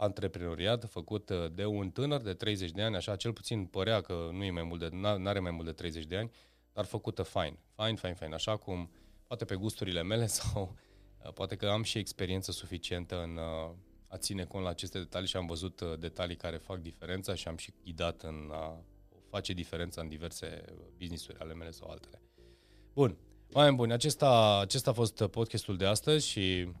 antreprenoriat 0.00 0.84
făcut 0.90 1.28
uh, 1.28 1.46
de 1.54 1.64
un 1.64 1.90
tânăr 1.90 2.20
de 2.20 2.34
30 2.34 2.70
de 2.70 2.82
ani, 2.82 2.96
așa 2.96 3.16
cel 3.16 3.32
puțin 3.32 3.64
părea 3.64 4.00
că 4.00 4.28
nu 4.32 4.44
e 4.44 4.50
mai 4.50 4.62
mult 4.62 4.80
de, 4.80 4.88
nu 4.92 5.28
are 5.28 5.38
mai 5.38 5.50
mult 5.50 5.66
de 5.66 5.72
30 5.72 6.04
de 6.04 6.16
ani, 6.16 6.30
dar 6.72 6.84
făcută 6.84 7.22
fine, 7.22 7.58
fine, 7.76 7.94
fine, 7.94 8.14
fine, 8.14 8.34
așa 8.34 8.56
cum 8.56 8.90
poate 9.26 9.44
pe 9.44 9.54
gusturile 9.54 10.02
mele 10.02 10.26
sau 10.38 10.76
uh, 11.24 11.32
poate 11.32 11.56
că 11.56 11.66
am 11.66 11.82
și 11.82 11.98
experiență 11.98 12.52
suficientă 12.52 13.22
în 13.22 13.36
uh, 13.36 13.74
a 14.08 14.16
ține 14.16 14.44
cont 14.44 14.64
la 14.64 14.70
aceste 14.70 14.98
detalii 14.98 15.28
și 15.28 15.36
am 15.36 15.46
văzut 15.46 15.82
detalii 15.98 16.36
care 16.36 16.56
fac 16.56 16.78
diferența 16.78 17.34
și 17.34 17.48
am 17.48 17.56
și 17.56 17.72
ghidat 17.84 18.22
în 18.22 18.50
a 18.52 18.84
face 19.30 19.52
diferența 19.52 20.00
în 20.00 20.08
diverse 20.08 20.64
business-uri 20.98 21.38
ale 21.38 21.54
mele 21.54 21.70
sau 21.70 21.90
altele. 21.90 22.22
Bun, 22.94 23.16
mai 23.52 23.72
buni, 23.72 23.92
acesta, 23.92 24.60
acesta 24.60 24.90
a 24.90 24.92
fost 24.92 25.26
podcastul 25.26 25.76
de 25.76 25.86
astăzi 25.86 26.28
și 26.28 26.64
uh, 26.66 26.74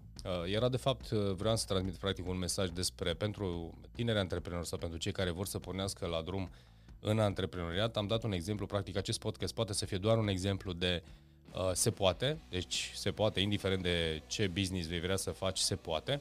era 0.46 0.68
de 0.68 0.76
fapt, 0.76 1.10
uh, 1.10 1.32
vreau 1.32 1.56
să 1.56 1.64
transmit 1.66 1.96
practic 1.96 2.28
un 2.28 2.38
mesaj 2.38 2.68
despre 2.68 3.14
pentru 3.14 3.74
tineri 3.94 4.18
antreprenori 4.18 4.66
sau 4.66 4.78
pentru 4.78 4.98
cei 4.98 5.12
care 5.12 5.30
vor 5.30 5.46
să 5.46 5.58
pornească 5.58 6.06
la 6.06 6.22
drum 6.22 6.50
în 7.00 7.18
antreprenoriat. 7.18 7.96
Am 7.96 8.06
dat 8.06 8.22
un 8.22 8.32
exemplu, 8.32 8.66
practic 8.66 8.96
acest 8.96 9.18
podcast 9.18 9.54
poate 9.54 9.72
să 9.72 9.84
fie 9.84 9.98
doar 9.98 10.18
un 10.18 10.28
exemplu 10.28 10.72
de 10.72 11.02
uh, 11.52 11.70
se 11.72 11.90
poate, 11.90 12.40
deci 12.48 12.92
se 12.94 13.10
poate, 13.10 13.40
indiferent 13.40 13.82
de 13.82 14.22
ce 14.26 14.46
business 14.46 14.88
vei 14.88 15.00
vrea 15.00 15.16
să 15.16 15.30
faci, 15.30 15.58
se 15.58 15.76
poate 15.76 16.20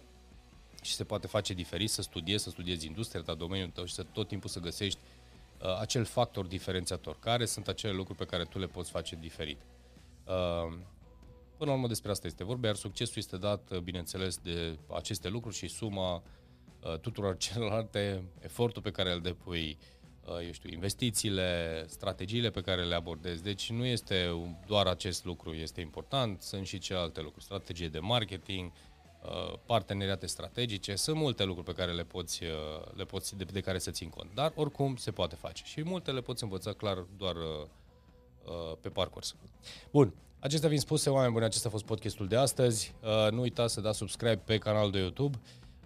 și 0.81 0.93
se 0.93 1.03
poate 1.03 1.27
face 1.27 1.53
diferit, 1.53 1.89
să 1.89 2.01
studiezi, 2.01 2.43
să 2.43 2.49
studiezi 2.49 2.85
industria 2.85 3.21
ta, 3.21 3.33
domeniul 3.33 3.69
tău 3.69 3.85
și 3.85 3.93
să 3.93 4.03
tot 4.03 4.27
timpul 4.27 4.49
să 4.49 4.59
găsești 4.59 4.99
uh, 5.61 5.79
acel 5.79 6.05
factor 6.05 6.45
diferențiator. 6.45 7.19
Care 7.19 7.45
sunt 7.45 7.67
acele 7.67 7.93
lucruri 7.93 8.17
pe 8.17 8.25
care 8.25 8.43
tu 8.43 8.59
le 8.59 8.67
poți 8.67 8.91
face 8.91 9.17
diferit? 9.19 9.57
Uh, 10.25 10.77
până 11.57 11.69
la 11.69 11.75
urmă 11.75 11.87
despre 11.87 12.11
asta 12.11 12.27
este 12.27 12.43
vorba, 12.43 12.67
iar 12.67 12.75
succesul 12.75 13.15
este 13.17 13.37
dat, 13.37 13.71
uh, 13.71 13.77
bineînțeles, 13.77 14.37
de 14.37 14.77
aceste 14.87 15.29
lucruri 15.29 15.55
și 15.55 15.67
suma 15.67 16.15
uh, 16.15 16.99
tuturor 16.99 17.37
celelalte, 17.47 18.23
efortul 18.39 18.81
pe 18.81 18.91
care 18.91 19.11
îl 19.11 19.21
depui, 19.21 19.77
uh, 20.25 20.45
eu 20.45 20.51
știu, 20.51 20.69
investițiile, 20.69 21.83
strategiile 21.87 22.49
pe 22.49 22.61
care 22.61 22.83
le 22.83 22.95
abordezi. 22.95 23.43
Deci 23.43 23.71
nu 23.71 23.85
este 23.85 24.49
doar 24.67 24.87
acest 24.87 25.25
lucru 25.25 25.53
este 25.53 25.81
important, 25.81 26.41
sunt 26.41 26.65
și 26.65 26.79
celelalte 26.79 27.21
lucruri, 27.21 27.43
strategie 27.43 27.89
de 27.89 27.99
marketing, 27.99 28.71
Uh, 29.23 29.53
parteneriate 29.65 30.25
strategice, 30.25 30.95
sunt 30.95 31.17
multe 31.17 31.43
lucruri 31.43 31.65
pe 31.73 31.81
care 31.81 31.91
le 31.91 32.03
poți, 32.03 32.43
uh, 32.43 32.49
le 32.95 33.03
poți 33.03 33.37
de, 33.37 33.43
de 33.43 33.61
care 33.61 33.79
să 33.79 33.91
țin 33.91 34.09
cont, 34.09 34.29
dar 34.33 34.51
oricum 34.55 34.95
se 34.95 35.11
poate 35.11 35.35
face 35.35 35.63
și 35.65 35.83
multe 35.83 36.11
le 36.11 36.21
poți 36.21 36.43
învăța 36.43 36.73
clar 36.73 36.97
doar 37.17 37.35
uh, 38.47 38.77
pe 38.81 38.89
parcurs. 38.89 39.35
Bun, 39.91 40.13
acestea 40.39 40.67
fiind 40.67 40.83
spuse, 40.83 41.09
oameni 41.09 41.33
buni, 41.33 41.45
acesta 41.45 41.67
a 41.67 41.71
fost 41.71 41.85
podcastul 41.85 42.27
de 42.27 42.35
astăzi. 42.35 42.93
nu 43.31 43.41
uitați 43.41 43.73
să 43.73 43.81
dați 43.81 43.97
subscribe 43.97 44.41
pe 44.45 44.57
canalul 44.57 44.91
de 44.91 44.99
YouTube. 44.99 45.39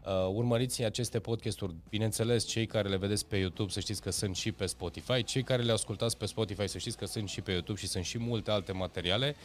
Uh, 0.05 0.27
urmăriți 0.33 0.83
aceste 0.83 1.19
podcasturi, 1.19 1.75
bineînțeles, 1.89 2.45
cei 2.45 2.65
care 2.65 2.89
le 2.89 2.97
vedeți 2.97 3.25
pe 3.25 3.37
YouTube 3.37 3.71
să 3.71 3.79
știți 3.79 4.01
că 4.01 4.09
sunt 4.09 4.35
și 4.35 4.51
pe 4.51 4.65
Spotify, 4.65 5.23
cei 5.23 5.43
care 5.43 5.61
le 5.61 5.71
ascultați 5.71 6.17
pe 6.17 6.25
Spotify 6.25 6.67
să 6.67 6.77
știți 6.77 6.97
că 6.97 7.05
sunt 7.05 7.29
și 7.29 7.41
pe 7.41 7.51
YouTube 7.51 7.79
și 7.79 7.87
sunt 7.87 8.03
și 8.03 8.19
multe 8.19 8.51
alte 8.51 8.71
materiale. 8.71 9.35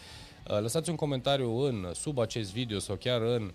Uh, 0.51 0.61
lăsați 0.61 0.91
un 0.91 0.97
comentariu 0.97 1.59
în 1.59 1.91
sub 1.95 2.19
acest 2.19 2.53
video 2.53 2.79
sau 2.79 2.97
chiar 2.97 3.21
în 3.21 3.53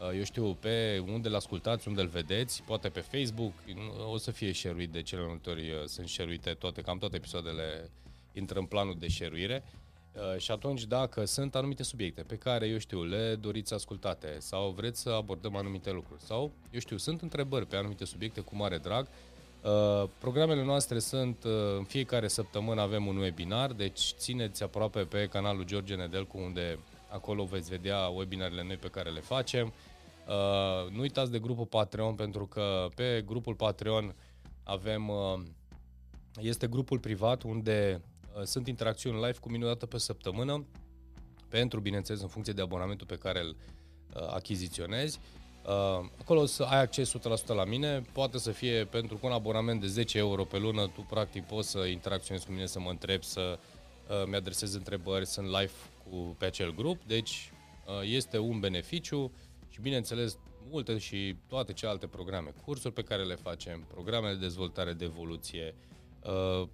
Uh, 0.00 0.16
eu 0.16 0.24
știu, 0.24 0.54
pe 0.54 1.04
unde 1.06 1.28
l 1.28 1.34
ascultați, 1.34 1.88
unde 1.88 2.00
îl 2.00 2.06
vedeți, 2.06 2.62
poate 2.62 2.88
pe 2.88 3.00
Facebook, 3.00 3.52
o 4.10 4.16
să 4.16 4.30
fie 4.30 4.52
share 4.52 4.86
de 4.86 5.02
cele 5.02 5.20
mai 5.20 5.30
multe 5.30 5.50
ori 5.50 5.70
uh, 5.70 5.84
sunt 5.84 6.08
share 6.08 6.54
toate, 6.58 6.80
cam 6.80 6.98
toate 6.98 7.16
episoadele 7.16 7.90
intră 8.38 8.58
în 8.58 8.64
planul 8.64 8.96
de 8.98 9.08
share 9.08 9.64
uh, 10.12 10.40
și 10.40 10.50
atunci 10.50 10.84
dacă 10.84 11.24
sunt 11.24 11.54
anumite 11.54 11.82
subiecte 11.82 12.22
pe 12.22 12.36
care, 12.36 12.66
eu 12.66 12.78
știu, 12.78 13.02
le 13.02 13.34
doriți 13.34 13.74
ascultate 13.74 14.36
sau 14.38 14.70
vreți 14.70 15.00
să 15.00 15.10
abordăm 15.10 15.56
anumite 15.56 15.90
lucruri 15.90 16.22
sau, 16.22 16.52
eu 16.70 16.80
știu, 16.80 16.96
sunt 16.96 17.22
întrebări 17.22 17.66
pe 17.66 17.76
anumite 17.76 18.04
subiecte 18.04 18.40
cu 18.40 18.56
mare 18.56 18.78
drag, 18.78 19.08
programele 20.18 20.64
noastre 20.64 20.98
sunt, 20.98 21.44
în 21.78 21.84
fiecare 21.84 22.28
săptămână 22.28 22.80
avem 22.80 23.06
un 23.06 23.16
webinar, 23.16 23.72
deci 23.72 24.12
țineți 24.16 24.62
aproape 24.62 25.00
pe 25.00 25.26
canalul 25.26 25.64
George 25.64 25.94
Nedelcu 25.94 26.38
unde 26.38 26.78
acolo 27.08 27.44
veți 27.44 27.70
vedea 27.70 28.08
webinarele 28.08 28.62
noi 28.62 28.76
pe 28.76 28.88
care 28.88 29.10
le 29.10 29.20
facem. 29.20 29.72
Uh, 30.28 30.90
nu 30.92 31.00
uitați 31.00 31.30
de 31.30 31.38
grupul 31.38 31.66
Patreon 31.66 32.14
pentru 32.14 32.46
că 32.46 32.88
pe 32.94 33.22
grupul 33.26 33.54
Patreon 33.54 34.14
avem 34.64 35.08
uh, 35.08 35.40
este 36.40 36.66
grupul 36.66 36.98
privat 36.98 37.42
unde 37.42 38.00
uh, 38.00 38.17
sunt 38.44 38.66
interacțiuni 38.66 39.16
live 39.16 39.38
cu 39.40 39.50
mine 39.50 39.64
o 39.64 39.68
dată 39.68 39.86
pe 39.86 39.98
săptămână 39.98 40.66
pentru, 41.48 41.80
bineînțeles, 41.80 42.20
în 42.20 42.28
funcție 42.28 42.52
de 42.52 42.62
abonamentul 42.62 43.06
pe 43.06 43.16
care 43.16 43.40
îl 43.40 43.56
uh, 44.14 44.28
achiziționezi. 44.34 45.18
Uh, 45.66 46.08
acolo 46.20 46.46
să 46.46 46.62
ai 46.62 46.80
acces 46.80 47.12
100% 47.16 47.46
la 47.46 47.64
mine, 47.64 48.02
poate 48.12 48.38
să 48.38 48.50
fie 48.50 48.84
pentru 48.84 49.16
că 49.16 49.26
un 49.26 49.32
abonament 49.32 49.80
de 49.80 49.86
10 49.86 50.18
euro 50.18 50.44
pe 50.44 50.58
lună, 50.58 50.86
tu 50.86 51.00
practic 51.00 51.44
poți 51.44 51.70
să 51.70 51.78
interacționezi 51.78 52.46
cu 52.46 52.52
mine, 52.52 52.66
să 52.66 52.80
mă 52.80 52.90
întrebi, 52.90 53.24
să 53.24 53.58
uh, 54.08 54.26
mi-adresezi 54.26 54.76
întrebări, 54.76 55.26
sunt 55.26 55.46
live 55.46 55.72
cu, 56.10 56.36
pe 56.38 56.44
acel 56.44 56.74
grup, 56.74 57.04
deci 57.06 57.52
uh, 57.86 58.00
este 58.04 58.38
un 58.38 58.60
beneficiu 58.60 59.32
și 59.68 59.80
bineînțeles 59.80 60.38
multe 60.70 60.98
și 60.98 61.36
toate 61.46 61.72
celelalte 61.72 62.06
programe, 62.06 62.54
cursuri 62.64 62.94
pe 62.94 63.02
care 63.02 63.24
le 63.24 63.34
facem, 63.34 63.84
programe 63.92 64.28
de 64.28 64.38
dezvoltare, 64.38 64.92
de 64.92 65.04
evoluție, 65.04 65.74
uh, 66.24 66.68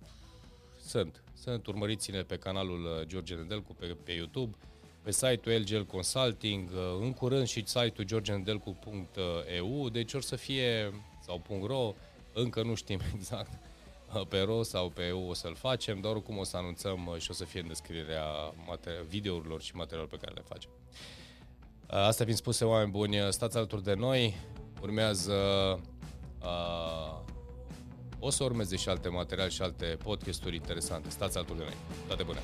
sunt. 0.87 1.23
Sunt. 1.35 1.67
Urmăriți-ne 1.67 2.23
pe 2.23 2.37
canalul 2.37 2.85
uh, 2.85 3.07
George 3.07 3.35
Nedelcu 3.35 3.75
pe, 3.75 3.97
pe 4.05 4.13
YouTube, 4.13 4.57
pe 5.03 5.13
site-ul 5.13 5.61
LGL 5.61 5.81
Consulting, 5.81 6.71
uh, 6.71 6.79
în 7.01 7.13
curând 7.13 7.47
și 7.47 7.63
site-ul 7.67 8.07
georgenedelcu.eu, 8.07 9.89
deci 9.89 10.13
or 10.13 10.23
să 10.23 10.37
fie, 10.37 10.93
sau 11.23 11.43
.ro, 11.67 11.95
încă 12.33 12.63
nu 12.63 12.75
știm 12.75 13.01
exact 13.15 13.59
uh, 14.15 14.27
pe 14.27 14.41
ro 14.41 14.63
sau 14.63 14.89
pe 14.89 15.03
eu 15.07 15.29
o 15.29 15.35
să-l 15.35 15.55
facem, 15.55 16.01
Doar 16.01 16.15
oricum 16.15 16.39
o 16.39 16.45
să 16.45 16.57
anunțăm 16.57 17.17
și 17.19 17.31
o 17.31 17.35
să 17.35 17.45
fie 17.45 17.61
în 17.61 17.69
descrierea 17.69 18.25
videourilor 19.09 19.63
și 19.63 19.77
materialul 19.77 20.09
pe 20.09 20.17
care 20.17 20.33
le 20.35 20.43
facem. 20.49 20.71
Asta 21.87 22.25
fiind 22.25 22.39
spuse, 22.39 22.65
oameni 22.65 22.91
buni, 22.91 23.17
stați 23.29 23.57
alături 23.57 23.83
de 23.83 23.95
noi, 23.95 24.35
urmează 24.81 25.35
uh, 26.43 27.33
o 28.27 28.31
să 28.31 28.45
urmeze 28.45 28.77
și 28.77 28.89
alte 28.89 29.09
materiale 29.09 29.49
și 29.49 29.63
alte 29.63 29.99
podcasturi 30.03 30.55
interesante. 30.55 31.11
Stați 31.11 31.39
altul 31.39 31.57
de 31.57 31.63
noi. 31.63 31.77
Toate 32.07 32.23
bune! 32.23 32.39